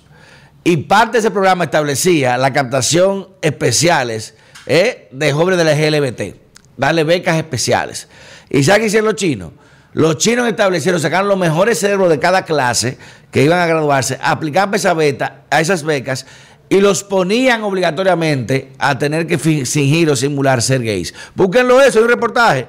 Y 0.63 0.77
parte 0.77 1.13
de 1.13 1.19
ese 1.19 1.31
programa 1.31 1.65
establecía 1.65 2.37
la 2.37 2.53
captación 2.53 3.27
especiales 3.41 4.35
eh, 4.65 5.07
de 5.11 5.33
jóvenes 5.33 5.57
de 5.57 5.63
la 5.63 5.99
LGBT, 5.99 6.35
darle 6.77 7.03
becas 7.03 7.37
especiales. 7.37 8.07
¿Y 8.49 8.63
sabes 8.63 8.81
qué 8.81 8.85
hicieron 8.87 9.05
los 9.07 9.15
chinos? 9.15 9.51
Los 9.93 10.17
chinos 10.17 10.47
establecieron, 10.47 10.99
sacaron 10.99 11.27
los 11.27 11.37
mejores 11.37 11.79
cerebros 11.79 12.09
de 12.09 12.19
cada 12.19 12.45
clase 12.45 12.97
que 13.31 13.43
iban 13.43 13.59
a 13.59 13.65
graduarse, 13.67 14.17
aplicaban 14.21 14.73
esa 14.73 14.93
beta, 14.93 15.43
a 15.51 15.61
esas 15.61 15.83
becas 15.83 16.25
y 16.69 16.79
los 16.81 17.03
ponían 17.03 17.63
obligatoriamente 17.63 18.71
a 18.79 18.97
tener 18.97 19.27
que 19.27 19.37
fi- 19.37 19.65
fingir 19.65 20.09
o 20.09 20.15
simular 20.15 20.61
ser 20.63 20.81
gays. 20.81 21.13
Búsquenlo 21.35 21.79
eso, 21.81 21.99
hay 21.99 22.05
un 22.05 22.09
reportaje. 22.09 22.67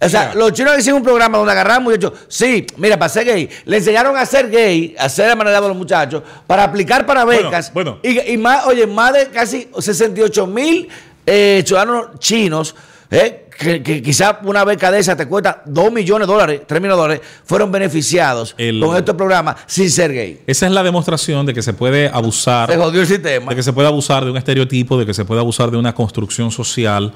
O 0.00 0.08
sea, 0.08 0.34
los 0.34 0.52
chinos 0.52 0.76
hicieron 0.76 0.98
un 1.00 1.04
programa 1.04 1.38
donde 1.38 1.52
agarraron 1.52 1.84
muchachos. 1.84 2.12
Sí, 2.28 2.66
mira, 2.76 2.98
para 2.98 3.08
ser 3.08 3.24
gay. 3.24 3.48
Le 3.64 3.76
enseñaron 3.76 4.16
a 4.16 4.26
ser 4.26 4.50
gay, 4.50 4.94
a 4.98 5.08
ser 5.08 5.30
amanerados 5.30 5.66
a 5.66 5.68
los 5.68 5.76
muchachos, 5.76 6.22
para 6.48 6.64
aplicar 6.64 7.06
para 7.06 7.24
Bueno, 7.24 7.44
becas. 7.50 7.72
bueno. 7.72 8.00
Y, 8.02 8.32
y 8.32 8.36
más, 8.36 8.66
oye, 8.66 8.86
más 8.88 9.12
de 9.14 9.28
casi 9.28 9.68
68 9.78 10.46
mil 10.48 10.88
eh, 11.26 11.62
ciudadanos 11.66 12.18
chinos, 12.18 12.74
eh, 13.10 13.40
que, 13.56 13.82
que 13.82 14.02
quizás 14.02 14.36
una 14.44 14.64
beca 14.64 14.90
de 14.90 14.98
esa 14.98 15.16
te 15.16 15.26
cuesta 15.26 15.62
2 15.66 15.92
millones 15.92 16.26
de 16.26 16.32
dólares, 16.32 16.60
3 16.66 16.80
millones 16.80 16.96
de 16.96 17.02
dólares, 17.02 17.22
fueron 17.44 17.70
beneficiados 17.70 18.54
El- 18.58 18.80
con 18.80 18.96
estos 18.96 19.14
programas 19.14 19.56
sin 19.66 19.90
ser 19.90 20.12
gay. 20.12 20.40
Esa 20.46 20.66
es 20.66 20.72
la 20.72 20.82
demostración 20.82 21.46
de 21.46 21.54
que 21.54 21.62
se 21.62 21.72
puede 21.72 22.08
abusar. 22.08 22.70
Se 22.70 22.76
jodió 22.76 23.00
el 23.02 23.06
sistema. 23.06 23.50
de 23.50 23.56
que 23.56 23.62
se 23.62 23.72
puede 23.72 23.86
abusar 23.88 24.24
de 24.24 24.30
un 24.32 24.36
estereotipo, 24.36 24.98
de 24.98 25.06
que 25.06 25.14
se 25.14 25.24
puede 25.24 25.40
abusar 25.40 25.70
de 25.70 25.76
una 25.76 25.94
construcción 25.94 26.50
social 26.50 27.12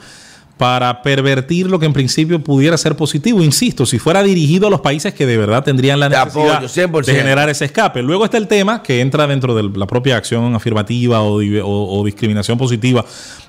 para 0.57 1.03
pervertir 1.03 1.69
lo 1.71 1.79
que 1.79 1.87
en 1.87 1.93
principio 1.93 2.41
pudiera 2.43 2.77
ser 2.77 2.97
positivo. 2.97 3.43
Insisto, 3.45 3.87
si 3.87 4.00
fuera 4.00 4.25
dirigido 4.25 4.67
a 4.67 4.71
los 4.71 4.81
países 4.81 5.15
que 5.15 5.25
de 5.25 5.37
verdad 5.37 5.62
tendrían 5.62 6.00
la 6.00 6.09
De 6.09 6.17
necesidad 6.19 6.55
apoyo, 6.57 6.69
100%. 6.69 7.05
de 7.07 7.15
generar 7.15 7.49
ese 7.49 7.65
escape. 7.67 8.03
Luego 8.03 8.25
está 8.25 8.38
el 8.38 8.49
tema 8.49 8.83
que 8.83 9.00
entra 9.00 9.27
dentro 9.29 9.55
de 9.55 9.62
la 9.79 9.87
propia 9.87 10.17
acción 10.17 10.55
afirmativa 10.57 11.23
o, 11.23 11.38
di- 11.38 11.59
o- 11.61 11.67
o 11.69 12.05
discriminación 12.05 12.59
positiva 12.59 13.05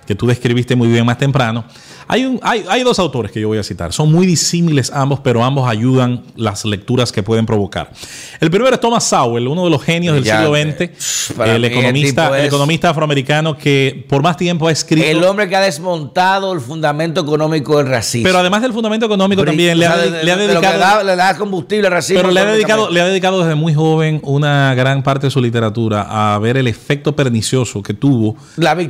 que 0.09 0.15
tú 0.15 0.25
describiste 0.25 0.75
muy 0.75 0.87
bien 0.87 1.05
más 1.05 1.19
temprano. 1.19 1.63
Hay, 2.07 2.25
un, 2.25 2.39
hay, 2.41 2.65
hay 2.67 2.81
dos 2.81 2.97
autores 2.97 3.31
que 3.31 3.39
yo 3.39 3.47
voy 3.47 3.59
a 3.59 3.63
citar. 3.63 3.93
Son 3.93 4.11
muy 4.11 4.25
disímiles 4.25 4.91
ambos, 4.91 5.19
pero 5.19 5.43
ambos 5.43 5.69
ayudan 5.69 6.23
las 6.35 6.65
lecturas 6.65 7.11
que 7.11 7.21
pueden 7.21 7.45
provocar. 7.45 7.91
El 8.39 8.49
primero 8.49 8.73
es 8.73 8.81
Thomas 8.81 9.03
Sowell, 9.03 9.47
uno 9.47 9.65
de 9.65 9.69
los 9.69 9.83
genios 9.83 10.15
del 10.15 10.23
siglo 10.23 10.49
Brillante. 10.49 10.93
XX, 10.97 11.33
Para 11.37 11.51
el 11.55 11.63
el 11.63 11.71
economista, 11.71 12.29
el 12.29 12.41
es- 12.41 12.47
economista 12.47 12.89
afroamericano 12.89 13.55
que 13.55 14.03
por 14.09 14.23
más 14.23 14.35
tiempo 14.35 14.67
ha 14.67 14.71
escrito. 14.71 15.05
El 15.07 15.23
hombre 15.23 15.47
que 15.47 15.55
ha 15.55 15.61
desmontado 15.61 16.53
el 16.53 16.59
fundamento 16.61 17.21
económico 17.21 17.77
del 17.77 17.85
racismo. 17.87 18.23
pero 18.27 18.39
además 18.39 18.63
del 18.63 18.73
fundamento 18.73 19.05
económico 19.05 19.45
también 19.45 19.77
le 19.77 19.85
ha, 19.85 19.95
de- 19.95 20.23
le 20.23 20.31
ha 20.31 20.37
dedicado. 20.37 20.79
da- 20.79 21.03
le 21.03 21.15
da 21.15 21.37
combustible 21.37 21.85
al 21.85 21.93
racismo. 21.93 22.21
Pero 22.23 22.31
le 22.33 22.39
ha, 22.39 22.45
dedicado, 22.45 22.89
le 22.89 23.01
ha 23.01 23.05
dedicado 23.05 23.41
desde 23.43 23.53
muy 23.53 23.75
joven 23.75 24.19
una 24.23 24.73
gran 24.73 25.03
parte 25.03 25.27
de 25.27 25.31
su 25.31 25.39
literatura 25.39 26.07
a 26.33 26.39
ver 26.39 26.57
el 26.57 26.65
efecto 26.65 27.15
pernicioso 27.15 27.83
que 27.83 27.93
tuvo 27.93 28.35
La 28.55 28.71
haber 28.71 28.89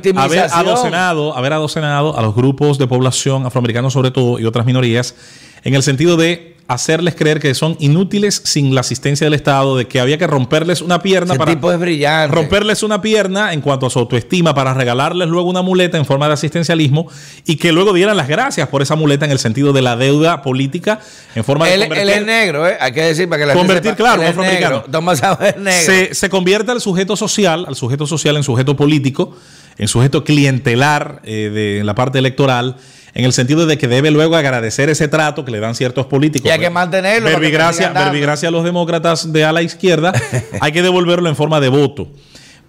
haber 1.10 1.54
adocenado 1.54 2.18
a 2.18 2.22
los 2.22 2.36
grupos 2.36 2.78
de 2.78 2.88
población 2.88 3.46
afroamericanos 3.46 3.94
sobre 3.94 4.12
todo 4.12 4.40
y 4.40 4.46
otras 4.46 4.66
minorías 4.66 5.16
en 5.64 5.76
el 5.76 5.84
sentido 5.84 6.18
de 6.18 6.56
hacerles 6.70 7.16
creer 7.16 7.40
que 7.40 7.56
son 7.56 7.76
inútiles 7.80 8.44
sin 8.46 8.76
la 8.76 8.82
asistencia 8.82 9.26
del 9.26 9.34
Estado, 9.34 9.76
de 9.76 9.88
que 9.88 10.00
había 10.00 10.20
que 10.20 10.28
romperles 10.28 10.84
una 10.84 11.02
pierna 11.02 11.34
Ese 11.34 11.40
para 11.40 11.52
tipo 11.52 11.72
es 11.72 11.80
brillante. 11.80 12.36
romperles 12.36 12.84
una 12.84 13.02
pierna 13.02 13.54
en 13.54 13.62
cuanto 13.62 13.88
a 13.88 13.90
su 13.90 13.98
autoestima 13.98 14.54
para 14.54 14.76
regalarles 14.76 15.28
luego 15.30 15.50
una 15.50 15.64
muleta 15.64 15.98
en 15.98 16.06
forma 16.06 16.28
de 16.28 16.34
asistencialismo 16.36 17.08
y 17.48 17.56
que 17.56 17.72
luego 17.72 17.92
dieran 17.92 18.16
las 18.16 18.28
gracias 18.28 18.68
por 18.68 18.84
esa 18.84 18.96
muleta 18.96 19.26
en 19.26 19.32
el 19.32 19.40
sentido 19.40 19.74
de 19.74 19.82
la 19.82 19.96
deuda 19.96 20.44
política 20.44 21.00
en 21.34 21.44
forma 21.44 21.66
de 21.66 21.74
Él, 21.74 21.82
él 21.92 22.10
es 22.10 22.24
negro, 22.24 22.68
¿eh? 22.68 22.78
Hay 22.80 22.92
que 22.92 23.02
decir 23.02 23.28
para 23.28 23.40
que 23.40 23.46
la 23.48 23.54
gente 23.54 23.66
Convertir, 23.68 23.92
sepa, 23.94 23.98
claro, 24.04 24.22
él 24.22 24.28
es 24.28 24.30
afroamericano. 24.30 24.76
negro. 24.76 24.92
Thomas 24.92 25.20
Sowell 25.20 25.48
es 25.48 25.58
negro. 25.58 25.86
se, 25.86 26.14
se 26.14 26.30
convierte 26.30 26.72
al 26.72 26.82
sujeto 26.82 27.16
social, 27.16 27.66
al 27.68 27.76
sujeto 27.76 28.06
social 28.06 28.38
en 28.38 28.44
sujeto 28.44 28.76
político, 28.76 29.36
en 29.80 29.88
sujeto 29.88 30.24
clientelar 30.24 31.22
eh, 31.24 31.50
de 31.52 31.80
en 31.80 31.86
la 31.86 31.96
parte 31.96 32.20
electoral, 32.20 32.76
en 33.14 33.26
el 33.26 33.34
sentido 33.34 33.66
de 33.66 33.78
que 33.78 33.88
debe 33.88 34.12
luego 34.12 34.36
agradecer 34.36 34.90
ese 34.90 35.08
trato 35.08 35.46
que 35.46 35.52
le 35.52 35.60
dan 35.60 35.74
ciertos 35.74 36.06
políticos. 36.06 36.48
Y 36.48 36.52
hay 36.52 36.60
que 36.60 36.70
mantenerlo 36.70 37.30
Verbigracia, 37.30 37.92
verbigracia 37.92 38.50
a 38.50 38.52
los 38.52 38.64
demócratas 38.64 39.32
de 39.34 39.46
a 39.46 39.52
la 39.52 39.62
izquierda, 39.62 40.14
hay 40.62 40.72
que 40.72 40.84
devolverlo 40.84 41.30
en 41.30 41.36
forma 41.36 41.60
de 41.60 41.70
voto. 41.70 42.10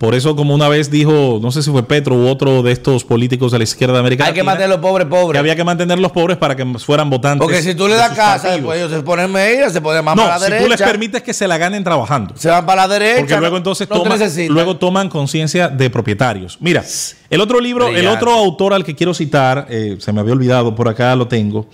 Por 0.00 0.14
eso, 0.14 0.34
como 0.34 0.54
una 0.54 0.66
vez 0.66 0.90
dijo, 0.90 1.40
no 1.42 1.50
sé 1.52 1.62
si 1.62 1.70
fue 1.70 1.82
Petro 1.82 2.14
u 2.14 2.26
otro 2.26 2.62
de 2.62 2.72
estos 2.72 3.04
políticos 3.04 3.52
de 3.52 3.58
la 3.58 3.64
izquierda 3.64 3.98
América 3.98 4.24
Hay 4.24 4.32
que 4.32 4.42
mantener 4.42 4.70
los 4.70 4.78
pobres 4.78 5.04
que 5.04 5.10
pobres. 5.10 5.38
había 5.38 5.54
que 5.54 5.62
mantener 5.62 5.98
los 5.98 6.10
pobres 6.10 6.38
para 6.38 6.56
que 6.56 6.64
fueran 6.78 7.10
votantes. 7.10 7.44
Porque 7.44 7.60
si 7.60 7.74
tú 7.74 7.86
le 7.86 7.96
das 7.96 8.08
casa, 8.16 8.44
partidos. 8.48 8.54
después 8.56 8.78
ellos 8.78 8.90
se 8.92 9.02
ponen 9.02 9.30
medidas, 9.30 9.74
se 9.74 9.82
ponen 9.82 10.02
más 10.02 10.16
No, 10.16 10.22
para 10.22 10.38
la 10.38 10.38
si 10.46 10.52
derecha. 10.52 10.64
tú 10.64 10.70
les 10.70 10.80
permites 10.80 11.22
que 11.22 11.34
se 11.34 11.46
la 11.46 11.58
ganen 11.58 11.84
trabajando. 11.84 12.32
se 12.34 12.48
van 12.48 12.64
para 12.64 12.86
la 12.86 12.94
derecha. 12.94 13.18
Porque 13.20 13.36
luego 13.36 13.58
entonces 13.58 13.90
no 13.90 14.02
toman, 14.02 14.18
luego 14.48 14.76
toman 14.78 15.10
conciencia 15.10 15.68
de 15.68 15.90
propietarios. 15.90 16.56
Mira, 16.60 16.82
el 17.28 17.40
otro 17.42 17.60
libro, 17.60 17.88
el 17.88 18.06
otro 18.06 18.32
autor 18.32 18.72
al 18.72 18.84
que 18.84 18.94
quiero 18.94 19.12
citar, 19.12 19.66
eh, 19.68 19.96
se 20.00 20.14
me 20.14 20.20
había 20.20 20.32
olvidado, 20.32 20.74
por 20.74 20.88
acá 20.88 21.14
lo 21.14 21.28
tengo, 21.28 21.66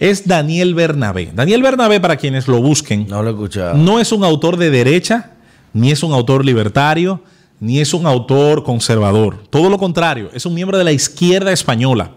es 0.00 0.26
Daniel 0.26 0.74
Bernabé. 0.74 1.30
Daniel 1.32 1.62
Bernabé, 1.62 2.00
para 2.00 2.16
quienes 2.16 2.48
lo 2.48 2.60
busquen, 2.60 3.06
No 3.08 3.22
lo 3.22 3.28
he 3.28 3.32
escuchado. 3.34 3.74
no 3.74 4.00
es 4.00 4.10
un 4.10 4.24
autor 4.24 4.56
de 4.56 4.70
derecha, 4.70 5.30
ni 5.72 5.92
es 5.92 6.02
un 6.02 6.12
autor 6.12 6.44
libertario, 6.44 7.22
ni 7.60 7.80
es 7.80 7.94
un 7.94 8.06
autor 8.06 8.62
conservador. 8.64 9.42
Todo 9.50 9.68
lo 9.68 9.78
contrario, 9.78 10.30
es 10.32 10.46
un 10.46 10.54
miembro 10.54 10.78
de 10.78 10.84
la 10.84 10.92
izquierda 10.92 11.52
española. 11.52 12.12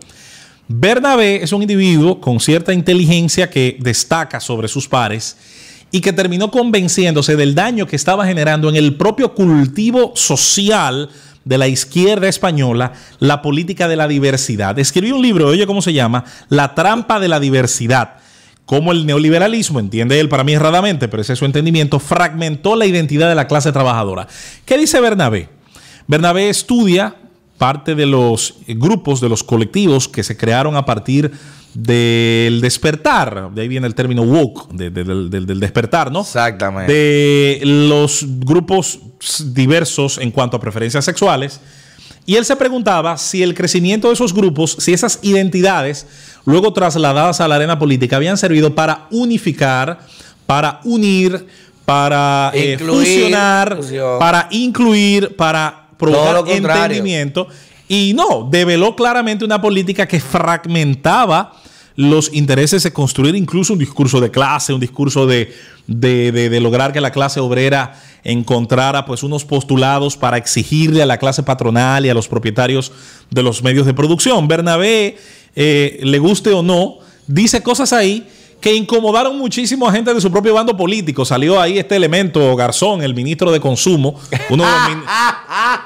Bernabé 0.68 1.44
es 1.44 1.52
un 1.52 1.62
individuo 1.62 2.22
con 2.22 2.40
cierta 2.40 2.74
inteligencia 2.74 3.50
que 3.50 3.78
destaca 3.80 4.40
sobre 4.40 4.68
sus 4.68 4.88
pares 4.88 5.38
y 5.92 6.00
que 6.00 6.14
terminó 6.14 6.50
convenciéndose 6.50 7.36
del 7.36 7.54
daño 7.54 7.86
que 7.86 7.98
estaba 7.98 8.26
generando 8.26 8.70
en 8.70 8.78
el 8.78 8.96
propio 8.96 9.34
cultivo 9.34 10.14
social 10.16 11.10
de 11.44 11.58
la 11.58 11.68
izquierda 11.68 12.28
española 12.28 12.94
la 13.20 13.42
política 13.42 13.88
de 13.88 13.98
la 13.98 14.08
diversidad. 14.08 14.80
Escribió 14.80 15.16
un 15.16 15.22
libro, 15.22 15.48
oye, 15.48 15.68
¿cómo 15.68 15.82
se 15.82 15.92
llama? 15.92 16.24
La 16.50 16.74
trampa 16.76 17.20
de 17.20 17.28
la 17.28 17.40
diversidad. 17.40 18.21
Cómo 18.66 18.92
el 18.92 19.06
neoliberalismo, 19.06 19.80
entiende 19.80 20.20
él 20.20 20.30
para 20.30 20.44
mí 20.44 20.54
erradamente, 20.54 21.08
pero 21.08 21.22
ese 21.22 21.34
es 21.34 21.40
su 21.40 21.46
entendimiento, 21.46 22.00
fragmentó 22.00 22.76
la 22.76 22.86
identidad 22.86 23.28
de 23.28 23.36
la 23.36 23.48
clase 23.48 23.72
trabajadora. 23.72 24.28
¿Qué 24.66 24.78
dice 24.78 25.02
Bernabé? 25.02 25.50
Bernabé 26.08 26.50
estudia 26.50 27.16
parte 27.58 27.96
de 27.96 28.06
los 28.06 28.56
grupos, 28.68 29.20
de 29.22 29.30
los 29.30 29.44
colectivos 29.44 30.08
que 30.08 30.24
se 30.24 30.38
crearon 30.38 30.76
a 30.76 30.86
partir 30.86 31.32
del 31.74 32.60
despertar, 32.62 33.52
de 33.54 33.62
ahí 33.62 33.68
viene 33.68 33.88
el 33.88 33.96
término 33.96 34.24
woke, 34.24 34.70
de- 34.74 34.90
de- 34.90 35.04
del, 35.04 35.30
del- 35.30 35.46
del 35.46 35.60
despertar, 35.60 36.12
¿no? 36.12 36.22
Exactamente. 36.22 36.92
De 36.92 37.62
los 37.64 38.26
grupos 38.28 39.00
diversos 39.54 40.18
en 40.18 40.32
cuanto 40.32 40.58
a 40.58 40.60
preferencias 40.60 41.06
sexuales. 41.06 41.62
Y 42.26 42.36
él 42.36 42.46
se 42.46 42.56
preguntaba 42.56 43.18
si 43.18 43.42
el 43.44 43.54
crecimiento 43.54 44.08
de 44.08 44.14
esos 44.14 44.34
grupos, 44.34 44.76
si 44.80 44.94
esas 44.94 45.20
identidades, 45.24 46.06
luego 46.46 46.72
trasladadas 46.72 47.42
a 47.42 47.48
la 47.48 47.56
arena 47.56 47.80
política, 47.80 48.16
habían 48.18 48.38
servido 48.38 48.76
para 48.76 49.08
unificar, 49.12 50.00
para 50.46 50.80
unir, 50.84 51.46
para 51.86 52.52
eh, 52.54 52.74
Incluir, 52.80 53.08
fusionar, 53.08 53.76
fusión. 53.78 54.20
para 54.20 54.48
incluir, 54.52 55.36
para 55.36 55.88
provocar 55.98 56.44
entendimiento. 56.48 57.48
Y 57.88 58.14
no, 58.14 58.48
develó 58.50 58.96
claramente 58.96 59.44
una 59.44 59.60
política 59.62 60.08
que 60.08 60.20
fragmentaba 60.20 61.54
los 61.96 62.34
intereses 62.34 62.84
de 62.84 62.94
construir 62.94 63.36
incluso 63.36 63.74
un 63.74 63.80
discurso 63.80 64.22
de 64.22 64.32
clase, 64.32 64.74
un 64.74 64.80
discurso 64.80 65.28
de, 65.28 65.54
de- 65.88 66.32
de- 66.32 66.50
de 66.50 66.60
lograr 66.62 66.94
que 66.94 67.02
la 67.02 67.12
clase 67.12 67.40
obrera 67.42 67.94
encontrara 68.24 69.06
pues 69.06 69.24
unos 69.24 69.46
postulados 69.46 70.18
para 70.18 70.38
exigirle 70.38 71.02
a 71.02 71.06
la 71.06 71.18
clase 71.18 71.44
patronal 71.44 72.06
y 72.06 72.10
a 72.10 72.14
los 72.14 72.28
propietarios 72.28 72.92
de 73.30 73.44
los 73.44 73.64
medios 73.64 73.86
de 73.86 73.94
producción. 73.94 74.48
Bernabé, 74.48 75.18
eh, 75.56 76.00
le 76.04 76.20
guste 76.20 76.52
o 76.52 76.62
no, 76.64 76.96
dice 77.28 77.62
cosas 77.64 77.94
ahí 77.94 78.28
que 78.62 78.76
incomodaron 78.76 79.40
muchísimo 79.40 79.88
a 79.88 79.92
gente 79.92 80.14
de 80.14 80.22
su 80.22 80.30
propio 80.32 80.54
bando 80.54 80.78
político. 80.78 81.26
Salió 81.26 81.60
ahí 81.60 81.80
este 81.80 81.96
elemento, 81.96 82.56
Garzón, 82.56 83.02
el 83.02 83.16
ministro 83.16 83.52
de 83.52 83.60
Consumo, 83.60 84.20
uno 84.52 84.64
de 84.64 84.70
los 84.72 84.90
min- 84.90 85.04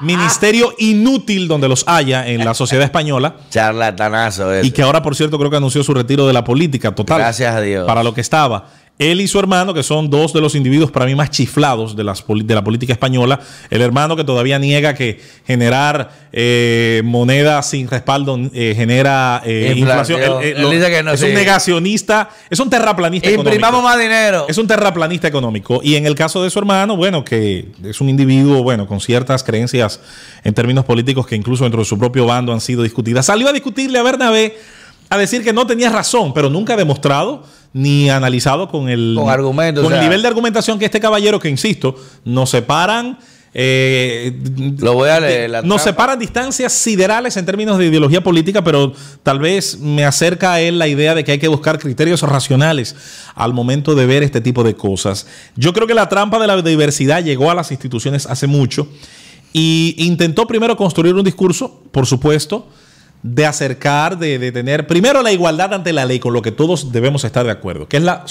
ministerios 0.02 0.74
inútil 0.78 1.48
donde 1.48 1.68
los 1.68 1.84
haya 1.86 2.26
en 2.28 2.44
la 2.44 2.52
sociedad 2.52 2.84
española. 2.84 3.36
Charlatanazo. 3.50 4.52
ese. 4.52 4.66
Y 4.66 4.72
que 4.72 4.82
ahora, 4.82 5.02
por 5.02 5.16
cierto, 5.16 5.38
creo 5.38 5.50
que 5.50 5.56
anunció 5.56 5.82
su 5.82 5.94
retiro 5.94 6.26
de 6.26 6.34
la 6.34 6.44
política 6.44 6.94
total. 6.94 7.16
Gracias 7.18 7.54
a 7.54 7.62
Dios. 7.62 7.86
Para 7.86 8.02
lo 8.02 8.12
que 8.12 8.20
estaba. 8.20 8.68
Él 8.98 9.20
y 9.20 9.28
su 9.28 9.38
hermano, 9.38 9.74
que 9.74 9.82
son 9.82 10.08
dos 10.08 10.32
de 10.32 10.40
los 10.40 10.54
individuos 10.54 10.90
para 10.90 11.04
mí 11.04 11.14
más 11.14 11.30
chiflados 11.30 11.94
de, 11.96 12.02
las, 12.02 12.24
de 12.26 12.54
la 12.54 12.64
política 12.64 12.94
española. 12.94 13.38
El 13.68 13.82
hermano 13.82 14.16
que 14.16 14.24
todavía 14.24 14.58
niega 14.58 14.94
que 14.94 15.20
generar 15.46 16.28
eh, 16.32 17.02
moneda 17.04 17.62
sin 17.62 17.88
respaldo 17.88 18.38
eh, 18.54 18.72
genera 18.74 19.42
eh, 19.44 19.74
Inflación. 19.76 20.18
inflación. 20.20 20.42
Él- 20.42 20.48
él 20.52 20.56
Él 20.56 20.62
lo- 20.62 20.70
dice 20.70 20.90
que 20.90 21.02
no, 21.02 21.12
es 21.12 21.20
sí. 21.20 21.26
un 21.26 21.34
negacionista, 21.34 22.30
es 22.48 22.58
un 22.58 22.70
terraplanista 22.70 23.28
Imprimamos 23.30 23.80
económico. 23.80 23.82
más 23.82 23.98
dinero. 24.00 24.46
Es 24.48 24.56
un 24.56 24.66
terraplanista 24.66 25.28
económico. 25.28 25.80
Y 25.82 25.96
en 25.96 26.06
el 26.06 26.14
caso 26.14 26.42
de 26.42 26.48
su 26.48 26.58
hermano, 26.58 26.96
bueno, 26.96 27.22
que 27.22 27.66
es 27.84 28.00
un 28.00 28.08
individuo, 28.08 28.62
bueno, 28.62 28.86
con 28.86 29.00
ciertas 29.00 29.44
creencias 29.44 30.00
en 30.42 30.54
términos 30.54 30.86
políticos 30.86 31.26
que 31.26 31.36
incluso 31.36 31.64
dentro 31.64 31.80
de 31.80 31.84
su 31.86 31.98
propio 31.98 32.24
bando 32.24 32.50
han 32.52 32.62
sido 32.62 32.82
discutidas. 32.82 33.26
Salió 33.26 33.46
a 33.48 33.52
discutirle 33.52 33.98
a 33.98 34.02
Bernabé 34.02 34.56
a 35.08 35.16
decir 35.18 35.44
que 35.44 35.52
no 35.52 35.66
tenía 35.66 35.90
razón, 35.90 36.32
pero 36.34 36.50
nunca 36.50 36.74
ha 36.74 36.76
demostrado 36.76 37.44
ni 37.72 38.08
analizado 38.10 38.68
con 38.68 38.88
el, 38.88 39.14
Con 39.18 39.28
argumentos, 39.28 39.84
con 39.84 39.92
o 39.92 39.96
el 39.96 40.02
nivel 40.02 40.22
de 40.22 40.28
argumentación 40.28 40.78
que 40.78 40.84
este 40.86 40.98
caballero, 41.00 41.38
que 41.38 41.48
insisto, 41.48 41.94
nos 42.24 42.50
separan. 42.50 43.18
eh, 43.58 44.32
Lo 44.80 44.94
voy 44.94 45.08
a 45.10 45.20
leer, 45.20 45.50
la 45.50 45.62
nos 45.62 45.82
trampa. 45.82 45.84
separan 45.84 46.18
distancias 46.18 46.72
siderales 46.72 47.36
en 47.36 47.46
términos 47.46 47.78
de 47.78 47.86
ideología 47.86 48.22
política, 48.22 48.62
pero 48.64 48.92
tal 49.22 49.38
vez 49.38 49.78
me 49.78 50.04
acerca 50.04 50.54
a 50.54 50.60
él 50.60 50.78
la 50.78 50.88
idea 50.88 51.14
de 51.14 51.22
que 51.24 51.32
hay 51.32 51.38
que 51.38 51.48
buscar 51.48 51.78
criterios 51.78 52.22
racionales 52.22 52.94
al 53.34 53.52
momento 53.54 53.94
de 53.94 54.06
ver 54.06 54.22
este 54.22 54.40
tipo 54.40 54.62
de 54.64 54.74
cosas. 54.74 55.26
Yo 55.54 55.72
creo 55.72 55.86
que 55.86 55.94
la 55.94 56.08
trampa 56.08 56.38
de 56.38 56.46
la 56.46 56.60
diversidad 56.62 57.22
llegó 57.24 57.50
a 57.50 57.54
las 57.54 57.70
instituciones 57.70 58.26
hace 58.26 58.46
mucho 58.46 58.88
y 59.52 59.94
intentó 59.98 60.46
primero 60.46 60.76
construir 60.76 61.14
un 61.14 61.24
discurso, 61.24 61.82
por 61.92 62.06
supuesto, 62.06 62.68
de 63.26 63.44
acercar, 63.44 64.18
de, 64.18 64.38
de 64.38 64.52
tener 64.52 64.86
primero 64.86 65.20
la 65.20 65.32
igualdad 65.32 65.74
ante 65.74 65.92
la 65.92 66.04
ley, 66.04 66.20
con 66.20 66.32
lo 66.32 66.42
que 66.42 66.52
todos 66.52 66.92
debemos 66.92 67.24
estar 67.24 67.44
de 67.44 67.50
acuerdo. 67.50 67.88
Que 67.88 67.96
es 67.96 68.02
la, 68.02 68.24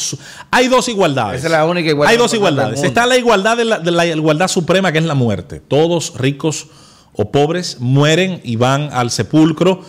hay 0.51 0.69
dos 0.69 0.87
igualdades. 0.87 1.39
Esa 1.39 1.47
es 1.47 1.51
la 1.51 1.65
única 1.65 1.89
igualdad 1.89 2.11
Hay 2.11 2.17
dos 2.17 2.33
igualdades. 2.33 2.81
Está 2.81 3.05
la 3.05 3.17
igualdad 3.17 3.57
de 3.57 3.65
la, 3.65 3.79
de 3.79 3.91
la 3.91 4.05
igualdad 4.05 4.47
suprema, 4.47 4.93
que 4.93 4.99
es 4.99 5.03
la 5.03 5.13
muerte. 5.13 5.59
Todos, 5.59 6.13
ricos 6.17 6.67
o 7.11 7.29
pobres, 7.29 7.77
mueren 7.79 8.39
y 8.43 8.55
van 8.55 8.89
al 8.93 9.11
sepulcro 9.11 9.81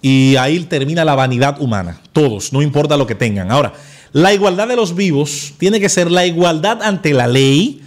y 0.00 0.36
ahí 0.36 0.58
termina 0.60 1.04
la 1.04 1.14
vanidad 1.14 1.60
humana. 1.60 2.00
Todos, 2.12 2.52
no 2.52 2.62
importa 2.62 2.96
lo 2.96 3.06
que 3.06 3.14
tengan. 3.14 3.50
Ahora, 3.50 3.74
la 4.12 4.32
igualdad 4.32 4.68
de 4.68 4.76
los 4.76 4.94
vivos 4.94 5.52
tiene 5.58 5.78
que 5.78 5.90
ser 5.90 6.10
la 6.10 6.24
igualdad 6.24 6.82
ante 6.82 7.12
la 7.12 7.26
ley 7.26 7.82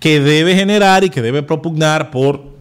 que 0.00 0.20
debe 0.20 0.54
generar 0.54 1.04
y 1.04 1.10
que 1.10 1.20
debe 1.20 1.42
propugnar 1.42 2.10
por 2.10 2.53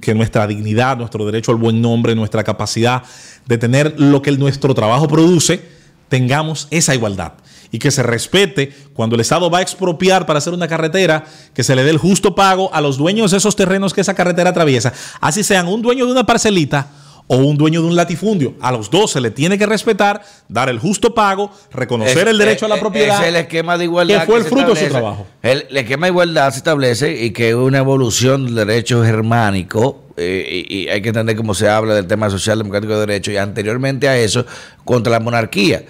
que 0.00 0.14
nuestra 0.14 0.46
dignidad, 0.46 0.96
nuestro 0.96 1.24
derecho 1.26 1.52
al 1.52 1.58
buen 1.58 1.80
nombre, 1.80 2.14
nuestra 2.14 2.44
capacidad 2.44 3.02
de 3.46 3.58
tener 3.58 3.98
lo 3.98 4.22
que 4.22 4.32
nuestro 4.32 4.74
trabajo 4.74 5.08
produce, 5.08 5.62
tengamos 6.08 6.68
esa 6.70 6.94
igualdad. 6.94 7.34
Y 7.72 7.78
que 7.78 7.90
se 7.90 8.02
respete 8.02 8.72
cuando 8.94 9.14
el 9.14 9.20
Estado 9.20 9.48
va 9.48 9.58
a 9.58 9.62
expropiar 9.62 10.26
para 10.26 10.38
hacer 10.38 10.52
una 10.52 10.66
carretera, 10.66 11.24
que 11.54 11.62
se 11.62 11.76
le 11.76 11.84
dé 11.84 11.90
el 11.90 11.98
justo 11.98 12.34
pago 12.34 12.72
a 12.74 12.80
los 12.80 12.98
dueños 12.98 13.30
de 13.30 13.36
esos 13.36 13.54
terrenos 13.54 13.94
que 13.94 14.00
esa 14.00 14.14
carretera 14.14 14.50
atraviesa. 14.50 14.92
Así 15.20 15.44
sean 15.44 15.68
un 15.68 15.80
dueño 15.80 16.06
de 16.06 16.12
una 16.12 16.26
parcelita 16.26 16.88
o 17.32 17.36
un 17.36 17.56
dueño 17.56 17.80
de 17.80 17.86
un 17.86 17.94
latifundio. 17.94 18.54
A 18.60 18.72
los 18.72 18.90
dos 18.90 19.12
se 19.12 19.20
le 19.20 19.30
tiene 19.30 19.56
que 19.56 19.64
respetar, 19.64 20.20
dar 20.48 20.68
el 20.68 20.80
justo 20.80 21.14
pago, 21.14 21.52
reconocer 21.72 22.18
Es- 22.18 22.26
el 22.26 22.38
derecho 22.38 22.66
a 22.66 22.68
la 22.68 22.80
propiedad. 22.80 23.22
Es 23.22 23.28
el 23.28 23.36
esquema 23.36 23.78
de 23.78 23.84
igualdad. 23.84 24.22
que 24.22 24.26
fue 24.26 24.38
el 24.38 24.44
fruto 24.44 24.74
de 24.74 24.80
su 24.84 24.88
trabajo. 24.88 25.26
El, 25.40 25.64
el 25.70 25.76
esquema 25.76 26.06
de 26.06 26.10
igualdad 26.10 26.50
se 26.50 26.56
establece 26.56 27.22
y 27.24 27.30
que 27.30 27.50
es 27.50 27.54
una 27.54 27.78
evolución 27.78 28.46
del 28.46 28.66
derecho 28.66 29.04
germánico. 29.04 30.06
eh, 30.16 30.64
y, 30.68 30.76
y 30.82 30.88
hay 30.88 31.00
que 31.02 31.08
entender 31.10 31.36
cómo 31.36 31.54
se 31.54 31.68
habla 31.68 31.94
del 31.94 32.06
tema 32.08 32.28
social 32.30 32.58
democrático 32.58 32.94
de 32.94 33.00
derecho. 33.06 33.30
Y 33.30 33.36
anteriormente 33.36 34.08
a 34.08 34.18
eso, 34.18 34.44
contra 34.84 35.12
la 35.12 35.20
monarquía. 35.20 35.84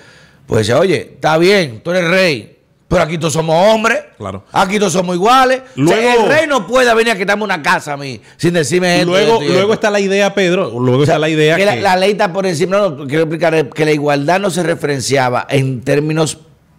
Pues 0.46 0.66
decía, 0.66 0.78
oye, 0.78 1.12
está 1.14 1.38
bien, 1.38 1.80
tú 1.82 1.90
eres 1.90 2.06
rey. 2.08 2.58
Pero 2.90 3.04
aquí 3.04 3.18
todos 3.18 3.32
somos 3.34 3.54
hombres. 3.72 4.00
Claro. 4.18 4.42
Aquí 4.50 4.76
todos 4.80 4.92
somos 4.92 5.14
iguales. 5.14 5.60
O 5.60 5.64
sea, 5.64 5.74
Luego- 5.76 6.24
el 6.24 6.28
rey 6.28 6.46
no 6.48 6.66
puede 6.66 6.92
venir 6.92 7.12
a 7.12 7.16
quitarme 7.16 7.44
una 7.44 7.62
casa 7.62 7.92
a 7.92 7.96
mí 7.96 8.20
sin 8.36 8.52
decirme 8.52 8.96
esto. 8.98 9.12
luego, 9.12 9.40
esto 9.40 9.72
está 9.74 9.90
la 9.90 10.00
idea, 10.00 10.34
Pedro, 10.34 10.70
luego 10.76 11.04
está 11.04 11.16
la 11.16 11.28
idea 11.28 11.54
que 11.54 11.60
que, 11.62 11.66
la, 11.66 11.76
la 11.76 11.96
ley 11.96 12.10
está 12.10 12.32
por 12.32 12.46
encima. 12.46 12.76
No, 12.78 12.90
no, 12.90 13.06
quiero 13.06 13.22
explicar 13.22 13.68
que 13.70 13.84
la 13.84 13.92
igualdad 13.92 14.40
no 14.40 14.50
se 14.50 14.64
referenciaba 14.64 15.46
en 15.48 15.82
términos 15.82 16.38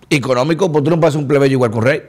económicos, 0.10 0.70
porque 0.70 0.84
tú 0.84 0.90
no 0.92 1.00
puedes 1.00 1.14
ser 1.14 1.22
un 1.22 1.30
plebeyo 1.30 1.54
igual 1.54 1.72
que 1.72 1.78
un 1.78 1.84
rey. 1.86 2.02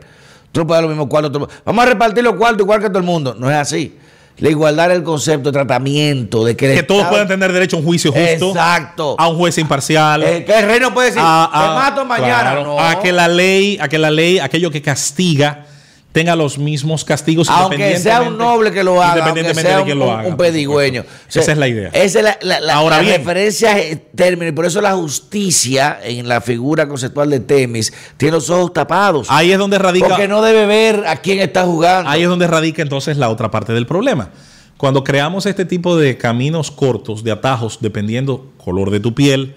Tú 0.51 0.61
no 0.61 0.67
puedes 0.67 0.79
dar 0.79 0.83
los 0.83 0.91
mismos 0.91 1.09
cuartos. 1.09 1.31
todo- 1.33 1.49
Vamos 1.65 1.85
a 1.85 1.89
repartir 1.89 2.25
los 2.25 2.35
cuartos 2.35 2.61
igual 2.63 2.81
que 2.81 2.89
todo 2.89 2.99
el 2.99 3.05
mundo. 3.05 3.37
No 3.39 3.49
es 3.51 3.57
así. 3.57 3.97
La 4.39 4.49
igualdad 4.49 4.91
es 4.91 4.97
el 4.97 5.03
concepto 5.05 5.51
de 5.51 5.53
tratamiento, 5.53 6.45
de 6.45 6.57
que, 6.57 6.75
que 6.75 6.83
todos 6.83 7.07
puedan 7.07 7.29
tener 7.29 7.53
derecho 7.53 7.77
a 7.77 7.79
un 7.81 7.85
juicio 7.85 8.11
justo, 8.13 8.49
Exacto. 8.49 9.15
a 9.19 9.29
un 9.29 9.37
juez 9.37 9.57
imparcial, 9.59 10.23
Eh, 10.23 10.45
que 10.45 10.59
el 10.59 10.67
rey 10.67 10.81
no 10.81 10.93
puede 10.93 11.09
decir, 11.09 11.23
a, 11.25 11.45
a- 11.45 11.63
te 11.63 11.75
mato 11.91 12.05
mañana. 12.05 12.41
claro, 12.53 12.65
no. 12.65 12.81
a 12.81 13.01
que 13.01 13.13
la 13.13 13.29
ley, 13.29 13.79
a 13.81 13.89
que 13.89 13.99
la 13.99 14.11
ley, 14.11 14.39
aquello 14.39 14.71
que 14.71 14.83
castiga 14.83 15.67
tenga 16.13 16.37
los 16.37 16.59
mismos 16.59 17.05
castigos 17.05 17.49
Aunque 17.49 17.99
sea 17.99 18.21
un 18.23 18.37
noble 18.39 18.71
que 18.71 18.85
lo 18.85 19.03
haga, 19.03 19.21
independientemente 19.21 19.63
sea 19.63 19.77
de 19.77 19.83
un, 19.83 19.87
quién 19.87 19.99
lo 19.99 20.05
un- 20.09 20.11
haga. 20.19 20.29
un 20.29 20.37
pedigüeño. 20.37 21.03
supuesto. 21.03 21.29
O 21.29 21.33
sea, 21.33 21.43
Esa 21.43 21.53
es 21.53 21.59
la 21.59 21.69
idea. 21.69 21.89
Esa 21.95 22.19
es 22.19 22.25
la, 22.25 22.39
la- 22.43 22.61
la- 22.61 22.75
Ahora 22.75 22.97
la 22.99 23.03
bien. 23.03 23.17
referencia 23.17 23.77
término, 24.15 24.49
y 24.49 24.53
por 24.53 24.67
eso 24.67 24.81
la 24.83 24.93
justicia 24.95 25.99
en 26.03 26.29
la 26.29 26.41
figura 26.41 26.87
conceptual 26.87 27.31
de 27.31 27.41
Temis 27.41 27.93
tiene 28.19 28.33
los 28.33 28.51
ojos 28.51 28.73
tapados. 28.73 29.27
Ahí 29.31 29.53
es 29.53 29.59
donde 29.59 29.79
radica 29.79 30.09
porque 30.09 30.29
no 30.29 30.43
debe 30.43 30.67
ver 30.67 31.05
a 31.07 31.17
quién 31.17 31.41
está 31.41 31.65
jugando. 31.65 32.11
Ahí 32.11 32.23
es 32.23 32.29
donde 32.29 32.47
radica 32.47 32.83
entonces 32.83 33.17
la 33.17 33.31
otra 33.31 33.51
parte 33.51 33.73
del 33.73 33.87
problema. 33.87 34.31
Cuando 34.77 35.05
creamos 35.05 35.47
este 35.47 35.65
tipo 35.65 35.97
de 35.97 36.19
caminos 36.19 36.71
cortos, 36.71 37.23
de 37.25 37.31
atajos, 37.31 37.79
dependiendo 37.81 38.51
color 38.59 38.91
de 38.91 39.01
tu 39.01 39.15
piel, 39.15 39.55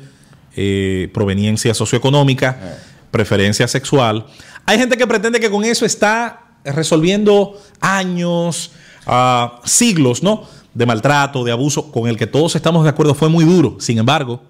eh, 0.55 1.09
proveniencia 1.13 1.73
socioeconómica, 1.73 2.57
Eh. 2.61 2.75
preferencia 3.11 3.67
sexual, 3.67 4.25
hay 4.65 4.77
gente 4.77 4.97
que 4.97 5.05
pretende 5.07 5.39
que 5.39 5.49
con 5.49 5.65
eso 5.65 5.85
está 5.85 6.44
resolviendo 6.65 7.59
años, 7.79 8.71
ah, 9.05 9.61
siglos, 9.63 10.23
¿no? 10.23 10.43
De 10.73 10.85
maltrato, 10.85 11.43
de 11.43 11.51
abuso, 11.51 11.91
con 11.91 12.07
el 12.07 12.17
que 12.17 12.27
todos 12.27 12.55
estamos 12.55 12.83
de 12.83 12.89
acuerdo, 12.89 13.13
fue 13.13 13.29
muy 13.29 13.45
duro. 13.45 13.77
Sin 13.79 13.97
embargo, 13.97 14.41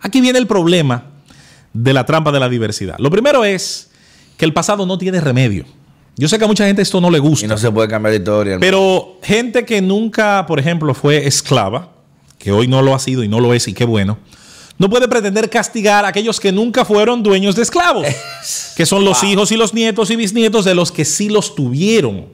aquí 0.00 0.20
viene 0.20 0.38
el 0.38 0.46
problema 0.46 1.04
de 1.72 1.92
la 1.92 2.04
trampa 2.04 2.32
de 2.32 2.40
la 2.40 2.48
diversidad. 2.48 2.96
Lo 2.98 3.10
primero 3.10 3.44
es 3.44 3.90
que 4.36 4.44
el 4.44 4.52
pasado 4.52 4.86
no 4.86 4.98
tiene 4.98 5.20
remedio. 5.20 5.64
Yo 6.16 6.28
sé 6.28 6.38
que 6.38 6.44
a 6.44 6.48
mucha 6.48 6.66
gente 6.66 6.82
esto 6.82 7.00
no 7.00 7.10
le 7.10 7.18
gusta. 7.18 7.46
y 7.46 7.48
no 7.48 7.56
se 7.56 7.70
puede 7.70 7.88
cambiar 7.88 8.12
de 8.12 8.18
historia. 8.18 8.54
hermano. 8.54 8.60
Pero 8.60 9.18
gente 9.22 9.64
que 9.64 9.80
nunca, 9.80 10.44
por 10.46 10.58
ejemplo, 10.58 10.92
fue 10.94 11.26
esclava, 11.26 11.90
que 12.38 12.52
hoy 12.52 12.66
no 12.68 12.82
lo 12.82 12.94
ha 12.94 12.98
sido 12.98 13.22
y 13.22 13.28
no 13.28 13.40
lo 13.40 13.54
es, 13.54 13.68
y 13.68 13.74
qué 13.74 13.84
bueno, 13.84 14.18
no 14.80 14.88
puede 14.88 15.08
pretender 15.08 15.50
castigar 15.50 16.06
a 16.06 16.08
aquellos 16.08 16.40
que 16.40 16.50
nunca 16.50 16.86
fueron 16.86 17.22
dueños 17.22 17.54
de 17.54 17.60
esclavos, 17.60 18.06
que 18.76 18.86
son 18.86 19.04
los 19.04 19.22
hijos 19.22 19.52
y 19.52 19.58
los 19.58 19.74
nietos 19.74 20.10
y 20.10 20.16
bisnietos 20.16 20.64
de 20.64 20.74
los 20.74 20.90
que 20.90 21.04
sí 21.04 21.28
los 21.28 21.54
tuvieron. 21.54 22.24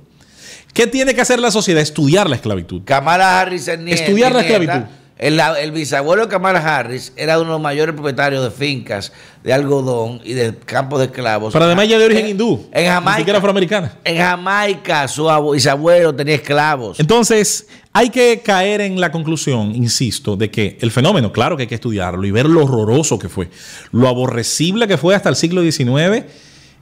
¿Qué 0.73 0.87
tiene 0.87 1.13
que 1.13 1.21
hacer 1.21 1.41
la 1.41 1.51
sociedad? 1.51 1.83
Estudiar 1.83 2.31
la 2.31 2.37
esclavitud. 2.37 2.83
Kamala 2.85 3.41
Harris 3.41 3.67
es 3.67 3.81
nieta. 3.81 4.01
Estudiar 4.01 4.33
la 4.33 4.43
esclavitud. 4.43 4.87
El, 5.19 5.41
el 5.41 5.73
bisabuelo 5.73 6.25
de 6.25 6.29
Kamala 6.29 6.59
Harris 6.59 7.13
era 7.17 7.37
uno 7.39 7.47
de 7.47 7.53
los 7.53 7.61
mayores 7.63 7.95
propietarios 7.95 8.45
de 8.45 8.51
fincas 8.51 9.13
de 9.43 9.51
algodón 9.55 10.21
y 10.23 10.35
de 10.35 10.55
campos 10.55 10.99
de 10.99 11.07
esclavos. 11.07 11.55
Pero 11.55 11.65
además 11.65 11.87
ella 11.87 11.99
de 11.99 12.05
origen 12.05 12.25
En- 12.27 12.31
hindú, 12.33 12.69
En 12.71 12.83
ni 12.83 12.89
Jamaica. 12.91 13.17
siquiera 13.19 13.39
afroamericana. 13.39 13.93
En 14.05 14.19
Jamaica, 14.19 15.09
su 15.09 15.31
abu- 15.31 15.53
bisabuelo 15.55 16.15
tenía 16.15 16.35
esclavos. 16.35 17.01
Entonces, 17.01 17.67
hay 17.95 18.11
que 18.11 18.43
caer 18.45 18.83
en 18.83 19.01
la 19.01 19.11
conclusión, 19.11 19.75
insisto, 19.75 20.37
de 20.37 20.51
que 20.51 20.77
el 20.83 20.91
fenómeno, 20.91 21.33
claro 21.33 21.57
que 21.57 21.63
hay 21.63 21.69
que 21.69 21.77
estudiarlo 21.77 22.27
y 22.27 22.31
ver 22.31 22.45
lo 22.45 22.65
horroroso 22.65 23.19
que 23.19 23.31
fue, 23.31 23.49
lo 23.93 24.09
aborrecible 24.09 24.87
que 24.87 24.99
fue 24.99 25.15
hasta 25.15 25.31
el 25.31 25.37
siglo 25.37 25.63
XIX, 25.63 26.25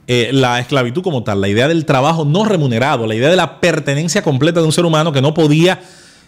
eh, 0.07 0.31
la 0.33 0.59
esclavitud 0.59 1.01
como 1.03 1.23
tal, 1.23 1.39
la 1.39 1.47
idea 1.47 1.69
del 1.69 1.85
trabajo 1.85 2.25
no 2.25 2.43
remunerado, 2.43 3.07
la 3.07 3.15
idea 3.15 3.29
de 3.29 3.37
la 3.37 3.61
pertenencia 3.61 4.21
completa 4.21 4.59
de 4.59 4.65
un 4.65 4.73
ser 4.73 4.83
humano 4.83 5.13
que 5.13 5.21
no 5.21 5.33
podía 5.33 5.79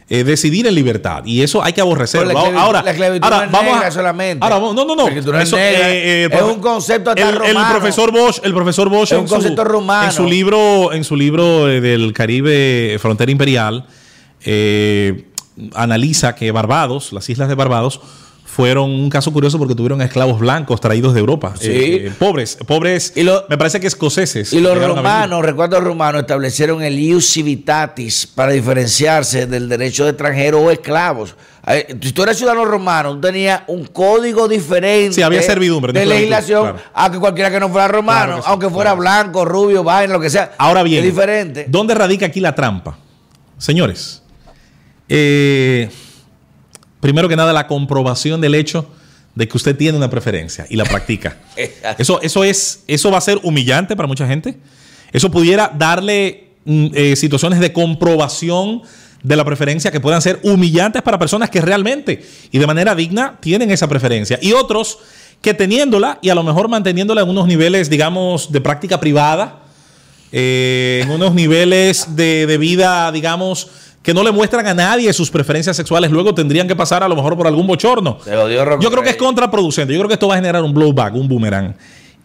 eh, 0.09 0.23
decidir 0.23 0.65
en 0.67 0.73
libertad. 0.75 1.23
Y 1.25 1.41
eso 1.41 1.63
hay 1.63 1.73
que 1.73 1.81
aborrecerlo. 1.81 2.31
La 2.33 2.39
ahora, 2.39 2.81
la 2.83 2.91
ahora 3.21 3.45
no 3.47 3.51
vamos 3.51 3.83
a, 3.83 3.91
solamente. 3.91 4.43
Ahora, 4.43 4.59
no, 4.59 4.73
no, 4.85 4.95
no. 4.95 5.07
Eso, 5.09 5.57
eh, 5.57 6.23
eh, 6.25 6.29
Es 6.31 6.41
un 6.41 6.59
concepto 6.61 7.09
hasta 7.09 7.21
el, 7.21 7.29
el 7.35 7.35
romano. 7.39 7.71
profesor 7.77 8.11
Bosch, 8.11 8.39
el 8.43 8.53
profesor 8.53 8.89
Bosch 8.89 9.11
Es 9.11 9.11
en 9.13 9.19
un 9.19 9.27
su- 9.27 9.33
concepto 9.35 9.63
romano. 9.63 10.05
en 10.05 10.11
su 10.13 10.25
libro, 10.25 10.93
en 10.93 11.03
su 11.03 11.15
libro 11.15 11.69
eh, 11.69 11.81
del 11.81 12.13
Caribe 12.13 12.93
eh, 12.95 12.99
Frontera 12.99 13.31
Imperial, 13.31 13.85
eh, 14.45 15.25
analiza 15.73 16.35
que 16.35 16.51
Barbados, 16.51 17.11
las 17.13 17.29
islas 17.29 17.49
de 17.49 17.55
Barbados, 17.55 17.99
fueron 18.57 18.89
un 18.89 19.07
caso 19.11 19.31
curioso 19.31 19.59
porque 19.59 19.75
tuvieron 19.75 20.01
esclavos 20.01 20.39
blancos 20.39 20.81
traídos 20.81 21.13
de 21.13 21.19
Europa. 21.19 21.53
Sí. 21.59 21.67
Eh, 21.69 22.07
eh, 22.07 22.11
pobres, 22.17 22.57
pobres, 22.65 23.13
Y 23.15 23.21
lo- 23.21 23.45
me 23.49 23.55
parece 23.55 23.79
que 23.79 23.85
escoceses. 23.85 24.51
Y 24.51 24.59
los 24.59 24.75
romanos, 24.83 25.45
recuerdo 25.45 25.75
los 25.75 25.83
romanos, 25.85 26.21
establecieron 26.21 26.81
el 26.81 26.97
ius 26.97 27.31
civitatis 27.31 28.25
para 28.25 28.53
diferenciarse 28.53 29.45
del 29.45 29.69
derecho 29.69 30.05
de 30.05 30.09
extranjero 30.09 30.59
o 30.59 30.71
esclavos. 30.71 31.35
Si 32.01 32.13
tú 32.13 32.23
eres 32.23 32.37
ciudadano 32.37 32.65
romano, 32.65 33.13
tú 33.13 33.21
tenías 33.21 33.61
un 33.67 33.85
código 33.85 34.47
diferente 34.47 35.13
Sí, 35.13 35.21
había 35.21 35.43
servidumbre, 35.43 35.93
de 35.93 36.05
legislación 36.07 36.61
claro. 36.63 36.79
a 36.95 37.11
que 37.11 37.19
cualquiera 37.19 37.51
que 37.51 37.59
no 37.59 37.69
fuera 37.69 37.87
romano, 37.87 38.23
Claro 38.25 38.35
que 38.37 38.41
sí, 38.41 38.47
aunque 38.49 38.69
fuera 38.71 38.89
claro. 38.95 39.01
blanco, 39.01 39.45
rubio, 39.45 39.83
vaina, 39.83 40.13
lo 40.13 40.19
que 40.19 40.31
sea. 40.31 40.53
Ahora 40.57 40.81
bien, 40.81 41.03
es 41.03 41.11
diferente. 41.11 41.67
¿dónde 41.69 41.93
radica 41.93 42.25
aquí 42.25 42.39
la 42.39 42.55
trampa? 42.55 42.97
Señores, 43.59 44.23
eh, 45.09 45.89
primero 46.99 47.29
que 47.29 47.35
nada, 47.35 47.53
la 47.53 47.67
comprobación 47.67 48.41
del 48.41 48.55
hecho 48.55 48.89
de 49.35 49.47
que 49.47 49.55
usted 49.55 49.75
tiene 49.75 49.97
una 49.97 50.09
preferencia 50.09 50.65
y 50.69 50.75
la 50.75 50.83
practica. 50.85 51.37
Eso, 51.97 52.19
eso, 52.21 52.43
es, 52.43 52.83
eso 52.87 53.11
va 53.11 53.19
a 53.19 53.21
ser 53.21 53.39
humillante 53.43 53.95
para 53.95 54.07
mucha 54.07 54.27
gente. 54.27 54.57
Eso 55.11 55.29
pudiera 55.31 55.71
darle 55.77 56.49
mm, 56.65 56.87
eh, 56.93 57.15
situaciones 57.15 57.59
de 57.59 57.71
comprobación 57.71 58.81
de 59.23 59.35
la 59.35 59.45
preferencia 59.45 59.91
que 59.91 59.99
puedan 59.99 60.21
ser 60.21 60.39
humillantes 60.43 61.01
para 61.01 61.19
personas 61.19 61.49
que 61.49 61.61
realmente 61.61 62.23
y 62.51 62.57
de 62.59 62.67
manera 62.67 62.95
digna 62.95 63.37
tienen 63.39 63.71
esa 63.71 63.87
preferencia. 63.87 64.39
Y 64.41 64.53
otros 64.53 64.99
que 65.41 65.53
teniéndola 65.53 66.19
y 66.21 66.29
a 66.29 66.35
lo 66.35 66.43
mejor 66.43 66.67
manteniéndola 66.67 67.21
en 67.21 67.29
unos 67.29 67.47
niveles, 67.47 67.89
digamos, 67.89 68.51
de 68.51 68.61
práctica 68.61 68.99
privada, 68.99 69.63
eh, 70.31 71.01
en 71.03 71.11
unos 71.11 71.33
niveles 71.33 72.15
de, 72.15 72.47
de 72.47 72.57
vida, 72.57 73.11
digamos, 73.11 73.69
que 74.01 74.13
no 74.13 74.23
le 74.23 74.31
muestran 74.31 74.65
a 74.67 74.73
nadie 74.73 75.11
sus 75.11 75.29
preferencias 75.29 75.75
sexuales, 75.75 76.11
luego 76.11 76.33
tendrían 76.33 76.67
que 76.67 76.75
pasar 76.75 77.03
a 77.03 77.07
lo 77.07 77.15
mejor 77.15 77.35
por 77.35 77.47
algún 77.47 77.67
bochorno. 77.67 78.19
Yo 78.25 78.91
creo 78.91 79.03
que 79.03 79.09
es 79.09 79.17
contraproducente. 79.17 79.93
Yo 79.93 79.99
creo 79.99 80.07
que 80.07 80.13
esto 80.13 80.27
va 80.27 80.35
a 80.35 80.37
generar 80.37 80.63
un 80.63 80.73
blowback, 80.73 81.15
un 81.15 81.27
boomerang. 81.27 81.75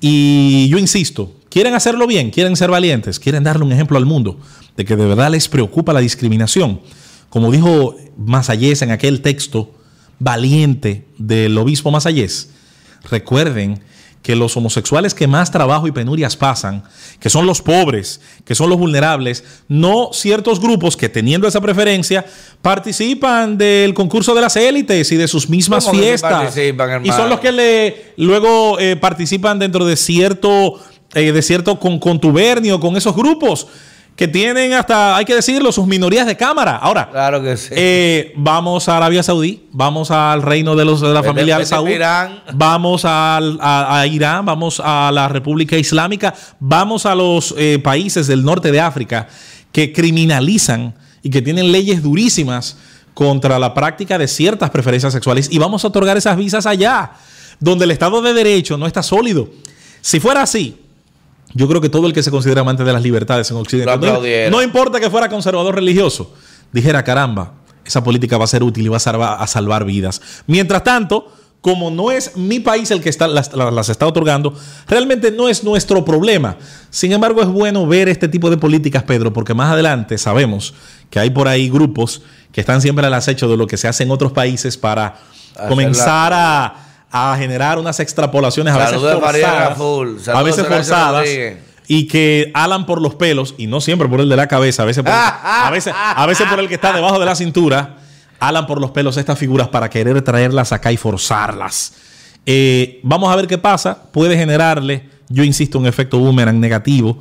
Y 0.00 0.68
yo 0.68 0.78
insisto, 0.78 1.32
quieren 1.48 1.74
hacerlo 1.74 2.06
bien, 2.06 2.30
quieren 2.30 2.56
ser 2.56 2.70
valientes, 2.70 3.18
quieren 3.20 3.44
darle 3.44 3.64
un 3.64 3.72
ejemplo 3.72 3.98
al 3.98 4.06
mundo 4.06 4.38
de 4.76 4.84
que 4.84 4.96
de 4.96 5.06
verdad 5.06 5.30
les 5.30 5.48
preocupa 5.48 5.92
la 5.92 6.00
discriminación. 6.00 6.80
Como 7.28 7.50
dijo 7.50 7.96
Masayés 8.16 8.82
en 8.82 8.90
aquel 8.90 9.20
texto 9.20 9.70
valiente 10.18 11.06
del 11.18 11.56
obispo 11.58 11.90
Masayés, 11.90 12.50
recuerden 13.10 13.80
que 14.22 14.36
los 14.36 14.56
homosexuales 14.56 15.14
que 15.14 15.26
más 15.26 15.50
trabajo 15.50 15.88
y 15.88 15.92
penurias 15.92 16.36
pasan, 16.36 16.84
que 17.18 17.28
son 17.28 17.44
los 17.44 17.60
pobres, 17.60 18.20
que 18.44 18.54
son 18.54 18.70
los 18.70 18.78
vulnerables, 18.78 19.44
no 19.68 20.10
ciertos 20.12 20.60
grupos 20.60 20.96
que 20.96 21.08
teniendo 21.08 21.48
esa 21.48 21.60
preferencia 21.60 22.24
participan 22.62 23.58
del 23.58 23.94
concurso 23.94 24.34
de 24.34 24.40
las 24.40 24.54
élites 24.54 25.10
y 25.10 25.16
de 25.16 25.26
sus 25.26 25.48
mismas 25.48 25.84
¿Cómo 25.84 25.98
que 25.98 25.98
sí 25.98 26.08
fiestas. 26.08 26.56
y 27.02 27.10
son 27.10 27.28
los 27.28 27.40
que 27.40 27.50
le 27.52 28.12
luego 28.16 28.78
eh, 28.78 28.96
participan 28.96 29.58
dentro 29.58 29.84
de 29.84 29.96
cierto, 29.96 30.78
eh, 31.14 31.32
de 31.32 31.42
cierto 31.42 31.80
con, 31.80 31.98
contubernio 31.98 32.78
con 32.78 32.96
esos 32.96 33.16
grupos 33.16 33.66
que 34.22 34.28
tienen 34.28 34.72
hasta, 34.74 35.16
hay 35.16 35.24
que 35.24 35.34
decirlo, 35.34 35.72
sus 35.72 35.84
minorías 35.84 36.24
de 36.28 36.36
cámara. 36.36 36.76
Ahora, 36.76 37.08
Claro 37.10 37.42
que 37.42 37.56
sí. 37.56 37.70
eh, 37.72 38.32
vamos 38.36 38.88
a 38.88 38.96
Arabia 38.96 39.20
Saudí, 39.24 39.64
vamos 39.72 40.12
al 40.12 40.42
reino 40.42 40.76
de, 40.76 40.84
los, 40.84 41.00
de 41.00 41.08
la 41.12 41.22
Vete- 41.22 41.26
familia 41.26 41.56
Al 41.56 41.66
Saud, 41.66 41.88
Irán. 41.88 42.40
vamos 42.52 43.04
al- 43.04 43.58
a, 43.60 43.98
a 43.98 44.06
Irán, 44.06 44.46
vamos 44.46 44.80
a 44.84 45.10
la 45.12 45.26
República 45.28 45.76
Islámica, 45.76 46.32
vamos 46.60 47.04
a 47.04 47.16
los 47.16 47.52
eh, 47.58 47.80
países 47.82 48.28
del 48.28 48.44
norte 48.44 48.70
de 48.70 48.80
África 48.80 49.26
que 49.72 49.92
criminalizan 49.92 50.94
y 51.24 51.30
que 51.30 51.42
tienen 51.42 51.72
leyes 51.72 52.00
durísimas 52.00 52.76
contra 53.14 53.58
la 53.58 53.74
práctica 53.74 54.18
de 54.18 54.28
ciertas 54.28 54.70
preferencias 54.70 55.12
sexuales 55.12 55.48
y 55.50 55.58
vamos 55.58 55.82
a 55.84 55.88
otorgar 55.88 56.16
esas 56.16 56.36
visas 56.36 56.64
allá, 56.66 57.10
donde 57.58 57.86
el 57.86 57.90
Estado 57.90 58.22
de 58.22 58.32
Derecho 58.34 58.78
no 58.78 58.86
está 58.86 59.02
sólido. 59.02 59.50
Si 60.00 60.20
fuera 60.20 60.42
así, 60.42 60.76
yo 61.54 61.68
creo 61.68 61.80
que 61.80 61.88
todo 61.88 62.06
el 62.06 62.12
que 62.12 62.22
se 62.22 62.30
considera 62.30 62.62
amante 62.62 62.84
de 62.84 62.92
las 62.92 63.02
libertades 63.02 63.50
en 63.50 63.56
Occidente, 63.56 64.50
no, 64.50 64.62
importa 64.62 65.00
que 65.00 65.10
fuera 65.10 65.28
conservador 65.28 65.74
religioso, 65.74 66.32
dijera, 66.72 67.04
caramba, 67.04 67.54
esa 67.84 68.02
política 68.02 68.38
va 68.38 68.44
a 68.44 68.48
ser 68.48 68.62
útil 68.62 68.86
y 68.86 68.88
va 68.88 68.96
a 68.96 69.00
salvar, 69.00 69.36
a 69.40 69.46
salvar 69.46 69.84
vidas. 69.84 70.20
Mientras 70.46 70.84
tanto, 70.84 71.32
como 71.62 71.90
no 71.90 72.10
es 72.10 72.36
mi 72.36 72.58
país 72.60 72.90
el 72.90 73.00
que 73.00 73.08
está, 73.08 73.28
las, 73.28 73.88
está 73.88 74.06
otorgando, 74.06 74.54
realmente 74.88 75.30
no 75.30 75.48
es 75.48 75.62
nuestro 75.62 76.04
problema. 76.04 76.56
Sin 76.90 77.12
embargo, 77.12 77.40
es 77.40 77.48
bueno 77.48 77.86
ver 77.86 78.08
este 78.08 78.28
tipo 78.28 78.50
de 78.50 78.56
políticas, 78.56 79.04
Pedro, 79.04 79.32
porque 79.32 79.54
más 79.54 79.72
adelante 79.72 80.18
sabemos 80.18 80.74
que 81.08 81.20
hay 81.20 81.30
por 81.30 81.48
ahí 81.48 81.70
grupos 81.70 82.22
que 82.50 82.60
están 82.60 82.82
siempre 82.82 83.06
al 83.06 83.14
acecho 83.14 83.48
de 83.48 83.56
lo 83.56 83.66
que 83.66 83.76
se 83.76 83.88
hace 83.88 84.02
en 84.02 84.10
otros 84.10 84.32
países 84.32 84.76
para 84.76 85.18
Hacer 85.54 85.68
comenzar 85.68 86.32
a, 86.34 86.81
a 87.12 87.36
generar 87.36 87.78
unas 87.78 88.00
extrapolaciones 88.00 88.72
a 88.72 88.78
veces 88.78 88.92
Saludos 88.92 89.20
María 89.20 89.74
forzadas, 89.76 90.36
a 90.36 90.42
veces 90.42 90.66
forzadas 90.66 91.28
y 91.86 92.06
que 92.06 92.50
alan 92.54 92.86
por 92.86 93.02
los 93.02 93.14
pelos 93.14 93.54
y 93.58 93.66
no 93.66 93.82
siempre 93.82 94.08
por 94.08 94.20
el 94.20 94.28
de 94.28 94.36
la 94.36 94.48
cabeza, 94.48 94.82
a 94.82 94.86
veces 94.86 95.04
por, 95.04 95.12
a 95.12 95.70
veces, 95.70 95.92
a 95.94 96.26
veces 96.26 96.46
por 96.48 96.58
el 96.58 96.68
que 96.68 96.74
está 96.74 96.92
debajo 96.92 97.18
de 97.18 97.26
la 97.26 97.34
cintura, 97.34 97.96
alan 98.40 98.66
por 98.66 98.80
los 98.80 98.92
pelos 98.92 99.16
estas 99.18 99.38
figuras 99.38 99.68
para 99.68 99.90
querer 99.90 100.22
traerlas 100.22 100.72
acá 100.72 100.90
y 100.90 100.96
forzarlas. 100.96 101.92
Eh, 102.46 102.98
vamos 103.02 103.32
a 103.32 103.36
ver 103.36 103.46
qué 103.46 103.58
pasa. 103.58 104.04
Puede 104.10 104.36
generarle, 104.36 105.08
yo 105.28 105.44
insisto, 105.44 105.78
un 105.78 105.86
efecto 105.86 106.18
boomerang 106.18 106.58
negativo. 106.58 107.18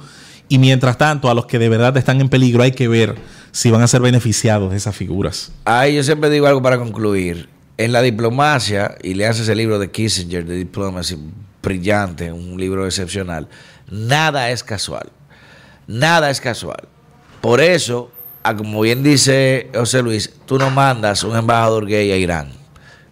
Y 0.48 0.58
mientras 0.58 0.98
tanto, 0.98 1.30
a 1.30 1.34
los 1.34 1.46
que 1.46 1.60
de 1.60 1.70
verdad 1.70 1.96
están 1.98 2.20
en 2.22 2.30
peligro, 2.30 2.64
hay 2.64 2.72
que 2.72 2.88
ver 2.88 3.16
si 3.52 3.72
van 3.72 3.82
a 3.82 3.88
ser 3.88 4.02
beneficiados 4.02 4.72
de 4.72 4.78
esas 4.78 4.96
figuras. 4.96 5.52
Ahí 5.66 5.96
yo 5.96 6.04
siempre 6.04 6.30
digo 6.30 6.48
algo 6.48 6.62
para 6.62 6.78
concluir. 6.78 7.48
En 7.82 7.92
la 7.92 8.04
diplomacia, 8.04 8.96
y 9.02 9.16
le 9.16 9.26
hace 9.26 9.42
ese 9.42 9.56
libro 9.56 9.80
de 9.80 9.90
Kissinger, 9.90 10.46
de 10.46 10.56
Diplomacy, 10.56 11.18
brillante, 11.64 12.32
un 12.32 12.56
libro 12.56 12.86
excepcional, 12.86 13.48
nada 13.90 14.52
es 14.52 14.64
casual. 14.64 15.10
Nada 15.88 16.30
es 16.30 16.40
casual. 16.40 16.88
Por 17.42 17.60
eso, 17.60 18.12
como 18.56 18.82
bien 18.82 19.02
dice 19.02 19.72
José 19.74 20.04
Luis, 20.04 20.32
tú 20.46 20.60
no 20.60 20.70
mandas 20.70 21.24
un 21.24 21.36
embajador 21.36 21.88
gay 21.88 22.12
a 22.12 22.18
Irán 22.18 22.52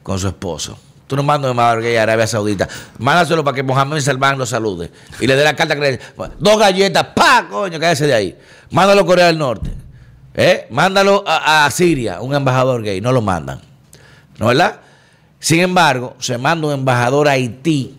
con 0.03 0.19
su 0.19 0.27
esposo. 0.27 0.77
Tú 1.07 1.15
no 1.15 1.23
mandas 1.23 1.49
un 1.49 1.53
embajador 1.53 1.81
gay 1.81 1.95
a 1.95 2.03
Arabia 2.03 2.27
Saudita. 2.27 2.69
Mándaselo 2.99 3.43
para 3.43 3.55
que 3.55 3.63
Mohamed 3.63 4.01
Salman 4.01 4.37
lo 4.37 4.45
salude. 4.45 4.91
Y 5.19 5.25
le 5.25 5.35
dé 5.35 5.43
la 5.45 5.55
carta 5.55 5.73
que 5.73 5.81
le 5.81 5.99
Dos 6.37 6.59
galletas, 6.59 7.07
¡pa! 7.15 7.47
Coño, 7.49 7.79
cállese 7.79 8.05
de 8.05 8.13
ahí. 8.13 8.37
Mándalo 8.69 9.01
a 9.01 9.05
Corea 9.07 9.25
del 9.25 9.39
Norte. 9.39 9.71
¿Eh? 10.35 10.67
Mándalo 10.69 11.23
a 11.25 11.67
Siria, 11.71 12.21
un 12.21 12.35
embajador 12.35 12.83
gay. 12.83 13.01
No 13.01 13.11
lo 13.11 13.23
mandan. 13.23 13.68
¿No 14.39 14.47
verdad? 14.47 14.79
Sin 15.39 15.59
embargo, 15.59 16.15
se 16.19 16.37
manda 16.37 16.67
un 16.67 16.73
embajador 16.73 17.27
a 17.27 17.31
Haití 17.31 17.97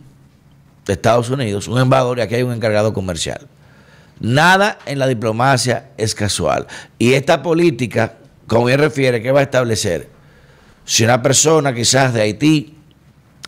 de 0.87 0.93
Estados 0.93 1.31
Unidos, 1.31 1.69
un 1.69 1.79
embajador 1.79 2.19
y 2.19 2.23
aquí 2.23 2.35
hay 2.37 2.43
un 2.43 2.53
encargado 2.53 2.93
comercial. 2.93 3.47
Nada 4.19 4.79
en 4.87 4.99
la 4.99 5.07
diplomacia 5.07 5.91
es 5.97 6.15
casual. 6.15 6.67
Y 6.99 7.15
esta 7.15 7.43
política, 7.43 8.15
como 8.47 8.67
bien 8.67 8.79
refiere, 8.79 9.23
¿qué 9.23 9.33
va 9.33 9.41
a 9.41 9.45
establecer? 9.45 10.09
Si 10.85 11.05
una 11.05 11.23
persona 11.23 11.75
quizás 11.75 12.13
de 12.13 12.23
Haití, 12.23 12.75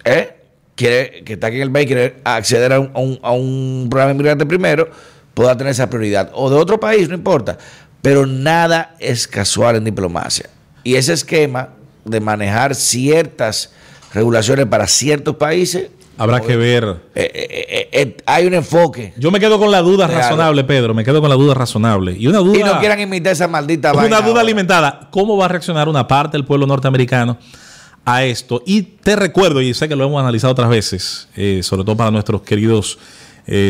¿eh? 0.04 0.36
quiere, 0.74 1.24
que 1.24 1.34
está 1.34 1.48
aquí 1.48 1.56
en 1.56 1.62
el 1.62 1.72
país, 1.72 1.86
quiere 1.86 2.16
acceder 2.24 2.72
a 2.72 2.80
un, 2.80 2.90
a 2.94 3.00
un- 3.00 3.18
a 3.22 3.32
un 3.32 3.86
programa 3.90 4.12
inmigrante 4.12 4.46
primero, 4.46 4.88
pueda 5.34 5.56
tener 5.56 5.72
esa 5.72 5.90
prioridad. 5.90 6.30
O 6.34 6.48
de 6.48 6.56
otro 6.56 6.78
país, 6.80 7.08
no 7.08 7.14
importa. 7.14 7.58
Pero 8.00 8.26
nada 8.26 8.94
es 8.98 9.28
casual 9.28 9.76
en 9.76 9.84
diplomacia. 9.84 10.48
Y 10.84 10.94
ese 10.94 11.12
esquema 11.12 11.70
de 12.04 12.20
manejar 12.20 12.74
ciertas 12.74 13.72
regulaciones 14.12 14.66
para 14.66 14.86
ciertos 14.86 15.36
países, 15.36 15.90
Habrá 16.18 16.40
que 16.40 16.56
ver. 16.56 16.84
eh, 17.14 17.30
eh, 17.34 17.88
eh, 17.92 18.16
hay 18.26 18.46
un 18.46 18.54
enfoque. 18.54 19.14
Yo 19.16 19.30
me 19.30 19.40
quedo 19.40 19.58
con 19.58 19.70
la 19.70 19.80
duda 19.80 20.06
razonable, 20.06 20.62
Pedro. 20.64 20.94
Me 20.94 21.04
quedo 21.04 21.20
con 21.20 21.30
la 21.30 21.36
duda 21.36 21.54
razonable. 21.54 22.14
Y 22.16 22.26
una 22.26 22.38
duda. 22.38 22.58
Y 22.58 22.62
no 22.62 22.78
quieran 22.78 23.00
imitar 23.00 23.32
esa 23.32 23.48
maldita 23.48 23.92
vaina 23.92 24.06
una 24.08 24.20
duda 24.20 24.28
ahora. 24.32 24.40
alimentada. 24.42 25.08
¿Cómo 25.10 25.36
va 25.36 25.46
a 25.46 25.48
reaccionar 25.48 25.88
una 25.88 26.06
parte 26.06 26.36
del 26.36 26.44
pueblo 26.44 26.66
norteamericano 26.66 27.38
a 28.04 28.24
esto? 28.24 28.62
Y 28.66 28.82
te 28.82 29.16
recuerdo, 29.16 29.62
y 29.62 29.72
sé 29.74 29.88
que 29.88 29.96
lo 29.96 30.04
hemos 30.04 30.20
analizado 30.20 30.52
otras 30.52 30.68
veces, 30.68 31.28
sobre 31.62 31.84
todo 31.84 31.96
para 31.96 32.10
nuestros 32.10 32.42
queridos 32.42 32.98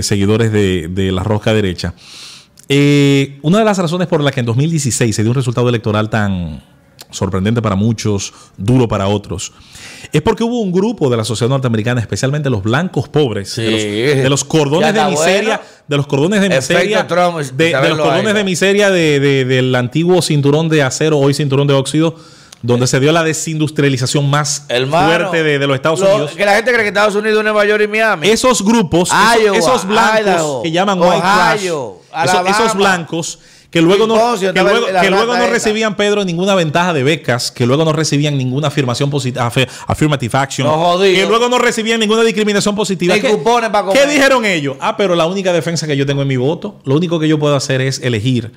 seguidores 0.03 0.53
de, 0.53 0.89
de 0.89 1.13
la 1.13 1.23
rosca 1.23 1.55
derecha. 1.55 1.95
Una 2.69 3.59
de 3.61 3.65
las 3.65 3.79
razones 3.79 4.09
por 4.09 4.21
las 4.21 4.35
que 4.35 4.41
en 4.41 4.47
2016 4.47 5.15
se 5.15 5.23
dio 5.23 5.31
un 5.31 5.37
resultado 5.37 5.69
electoral 5.69 6.11
tan 6.11 6.63
sorprendente 7.13 7.63
para 7.63 7.77
muchos, 7.77 8.33
duro 8.57 8.89
para 8.89 9.07
otros, 9.09 9.53
es 10.13 10.21
porque 10.23 10.43
hubo 10.45 10.61
un 10.61 10.73
grupo 10.73 11.09
de 11.09 11.17
la 11.17 11.25
sociedad 11.25 11.49
norteamericana, 11.51 12.01
especialmente 12.01 12.51
los 12.51 12.63
blancos 12.63 13.09
pobres, 13.09 13.55
de, 13.57 13.71
los, 13.71 13.81
Sí. 13.81 13.87
de 13.89 14.29
los 14.29 14.45
cordones 14.45 14.93
de 14.93 15.05
miseria, 15.07 15.57
bueno. 15.59 15.71
de 15.89 15.97
los 15.97 16.07
cordones 16.07 16.41
de 16.41 16.49
miseria, 16.49 17.07
Trump, 17.07 17.37
de, 17.39 17.65
de 17.67 17.89
los 17.89 17.99
cordones 17.99 18.27
ahí. 18.29 18.33
de 18.35 18.45
miseria 18.45 18.91
de- 18.91 19.21
de- 19.21 19.45
del 19.45 19.75
antiguo 19.75 20.21
cinturón 20.23 20.69
de 20.69 20.83
acero, 20.83 21.19
hoy 21.19 21.33
cinturón 21.35 21.67
de 21.67 21.75
óxido, 21.75 22.17
donde 22.65 22.87
se 22.87 23.01
dio 23.01 23.11
la 23.11 23.25
desindustrialización 23.25 24.31
más 24.31 24.67
Hermano, 24.69 25.09
fuerte 25.09 25.43
de, 25.43 25.59
de 25.59 25.67
los 25.67 25.75
Estados 25.77 26.01
lo- 26.01 26.11
Unidos. 26.15 26.31
Que 26.33 26.45
la 26.45 26.55
gente 26.55 26.71
cree 26.73 26.83
que 26.85 26.89
Estados 26.89 27.15
Unidos, 27.17 27.43
Nueva 27.43 27.65
York 27.65 27.83
y 27.85 27.89
Miami. 27.89 28.29
Esos 28.29 28.63
grupos, 28.65 29.09
esos- 29.11 29.43
Iowa, 29.43 29.59
esos, 29.59 29.87
blancos 29.87 30.21
Idaho, 30.21 30.63
que 30.63 30.71
llaman 30.71 31.01
white 31.01 31.19
trash, 31.21 31.59
Ohio, 31.61 31.97
esos, 32.01 32.13
Alabama. 32.13 32.51
esos 32.51 32.75
blancos 32.77 33.39
que 33.73 33.81
luego 33.81 34.07
no, 34.07 34.39
que 34.39 34.53
luego, 34.53 34.87
que 35.01 35.11
luego 35.11 35.35
no 35.35 35.47
recibían, 35.47 35.97
Pedro, 35.97 36.27
ninguna 36.27 36.55
ventaja 36.55 36.93
de 36.93 37.03
becas, 37.03 37.51
que 37.51 37.65
luego 37.65 37.87
no 37.87 37.95
recibían 37.95 38.37
ninguna 38.37 38.69
afirmación 38.69 39.09
positiva, 39.09 39.51
affirmative 39.87 40.39
action, 40.39 40.69
No, 40.69 40.99
que 41.01 41.25
luego 41.27 41.49
no 41.49 41.59
recibían 41.59 41.99
ninguna 41.99 42.23
discriminación 42.23 42.75
positiva. 42.75 43.15
¿Qué, 43.15 43.31
cupones 43.31 43.71
para 43.71 43.87
comer. 43.87 44.03
¿Qué 44.03 44.13
dijeron 44.13 44.45
ellos? 44.45 44.77
Ah, 44.79 44.95
pero 44.95 45.17
la 45.17 45.25
única 45.25 45.55
defensa 45.55 45.87
que 45.87 45.97
yo 45.97 46.05
tengo 46.05 46.21
en 46.21 46.29
mi 46.29 46.37
voto, 46.37 46.81
lo 46.85 46.95
único 46.95 47.19
que 47.19 47.27
yo 47.27 47.39
puedo 47.39 47.57
hacer 47.57 47.81
es 47.81 48.03
elegir 48.03 48.53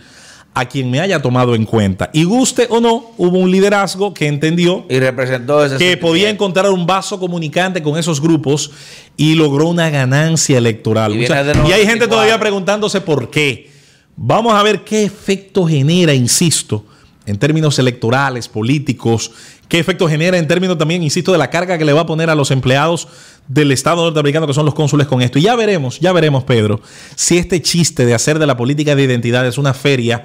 a 0.53 0.65
quien 0.65 0.91
me 0.91 0.99
haya 0.99 1.21
tomado 1.21 1.55
en 1.55 1.63
cuenta. 1.63 2.09
Y 2.11 2.25
guste 2.25 2.67
o 2.69 2.81
no, 2.81 3.11
hubo 3.17 3.37
un 3.39 3.49
liderazgo 3.49 4.13
que 4.13 4.27
entendió 4.27 4.85
Y 4.89 4.99
representó 4.99 5.63
ese 5.63 5.77
que 5.77 5.95
podía 5.95 6.29
encontrar 6.29 6.69
un 6.71 6.85
vaso 6.85 7.21
comunicante 7.21 7.81
con 7.81 7.97
esos 7.97 8.19
grupos 8.19 8.71
y 9.15 9.35
logró 9.35 9.69
una 9.69 9.89
ganancia 9.89 10.57
electoral. 10.57 11.13
Y 11.13 11.23
hay 11.23 11.25
gente 11.25 11.55
94. 11.63 12.07
todavía 12.09 12.37
preguntándose 12.37 12.99
por 12.99 13.29
qué. 13.29 13.74
Vamos 14.17 14.53
a 14.53 14.63
ver 14.63 14.83
qué 14.83 15.03
efecto 15.03 15.65
genera, 15.65 16.13
insisto, 16.13 16.85
en 17.25 17.37
términos 17.37 17.79
electorales, 17.79 18.47
políticos, 18.47 19.31
qué 19.67 19.79
efecto 19.79 20.07
genera 20.07 20.37
en 20.37 20.47
términos 20.47 20.77
también, 20.77 21.03
insisto, 21.03 21.31
de 21.31 21.37
la 21.37 21.49
carga 21.49 21.77
que 21.77 21.85
le 21.85 21.93
va 21.93 22.01
a 22.01 22.05
poner 22.05 22.29
a 22.29 22.35
los 22.35 22.51
empleados 22.51 23.07
del 23.47 23.71
Estado 23.71 24.03
norteamericano, 24.03 24.47
que 24.47 24.53
son 24.53 24.65
los 24.65 24.73
cónsules 24.73 25.07
con 25.07 25.21
esto. 25.21 25.39
Y 25.39 25.43
ya 25.43 25.55
veremos, 25.55 25.99
ya 25.99 26.13
veremos, 26.13 26.43
Pedro, 26.43 26.81
si 27.15 27.37
este 27.37 27.61
chiste 27.61 28.05
de 28.05 28.13
hacer 28.13 28.39
de 28.39 28.45
la 28.45 28.55
política 28.55 28.95
de 28.95 29.03
identidad 29.03 29.45
es 29.45 29.57
una 29.57 29.73
feria 29.73 30.23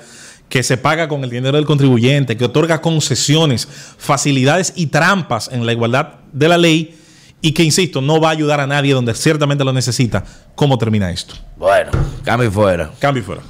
que 0.48 0.62
se 0.62 0.76
paga 0.76 1.08
con 1.08 1.24
el 1.24 1.30
dinero 1.30 1.56
del 1.56 1.66
contribuyente, 1.66 2.36
que 2.36 2.44
otorga 2.44 2.80
concesiones, 2.80 3.68
facilidades 3.98 4.72
y 4.76 4.86
trampas 4.86 5.48
en 5.52 5.64
la 5.64 5.72
igualdad 5.72 6.14
de 6.32 6.48
la 6.48 6.58
ley 6.58 6.96
y 7.40 7.52
que, 7.52 7.62
insisto, 7.62 8.00
no 8.00 8.20
va 8.20 8.28
a 8.28 8.32
ayudar 8.32 8.60
a 8.60 8.66
nadie 8.66 8.92
donde 8.92 9.14
ciertamente 9.14 9.64
lo 9.64 9.72
necesita. 9.72 10.24
¿Cómo 10.54 10.76
termina 10.76 11.10
esto? 11.10 11.34
Bueno, 11.56 11.90
cambio 12.24 12.48
y 12.48 12.52
fuera. 12.52 12.90
Cambio 12.98 13.22
y 13.22 13.26
fuera. 13.26 13.42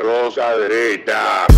Rosa 0.00 0.56
derecha. 0.56 1.49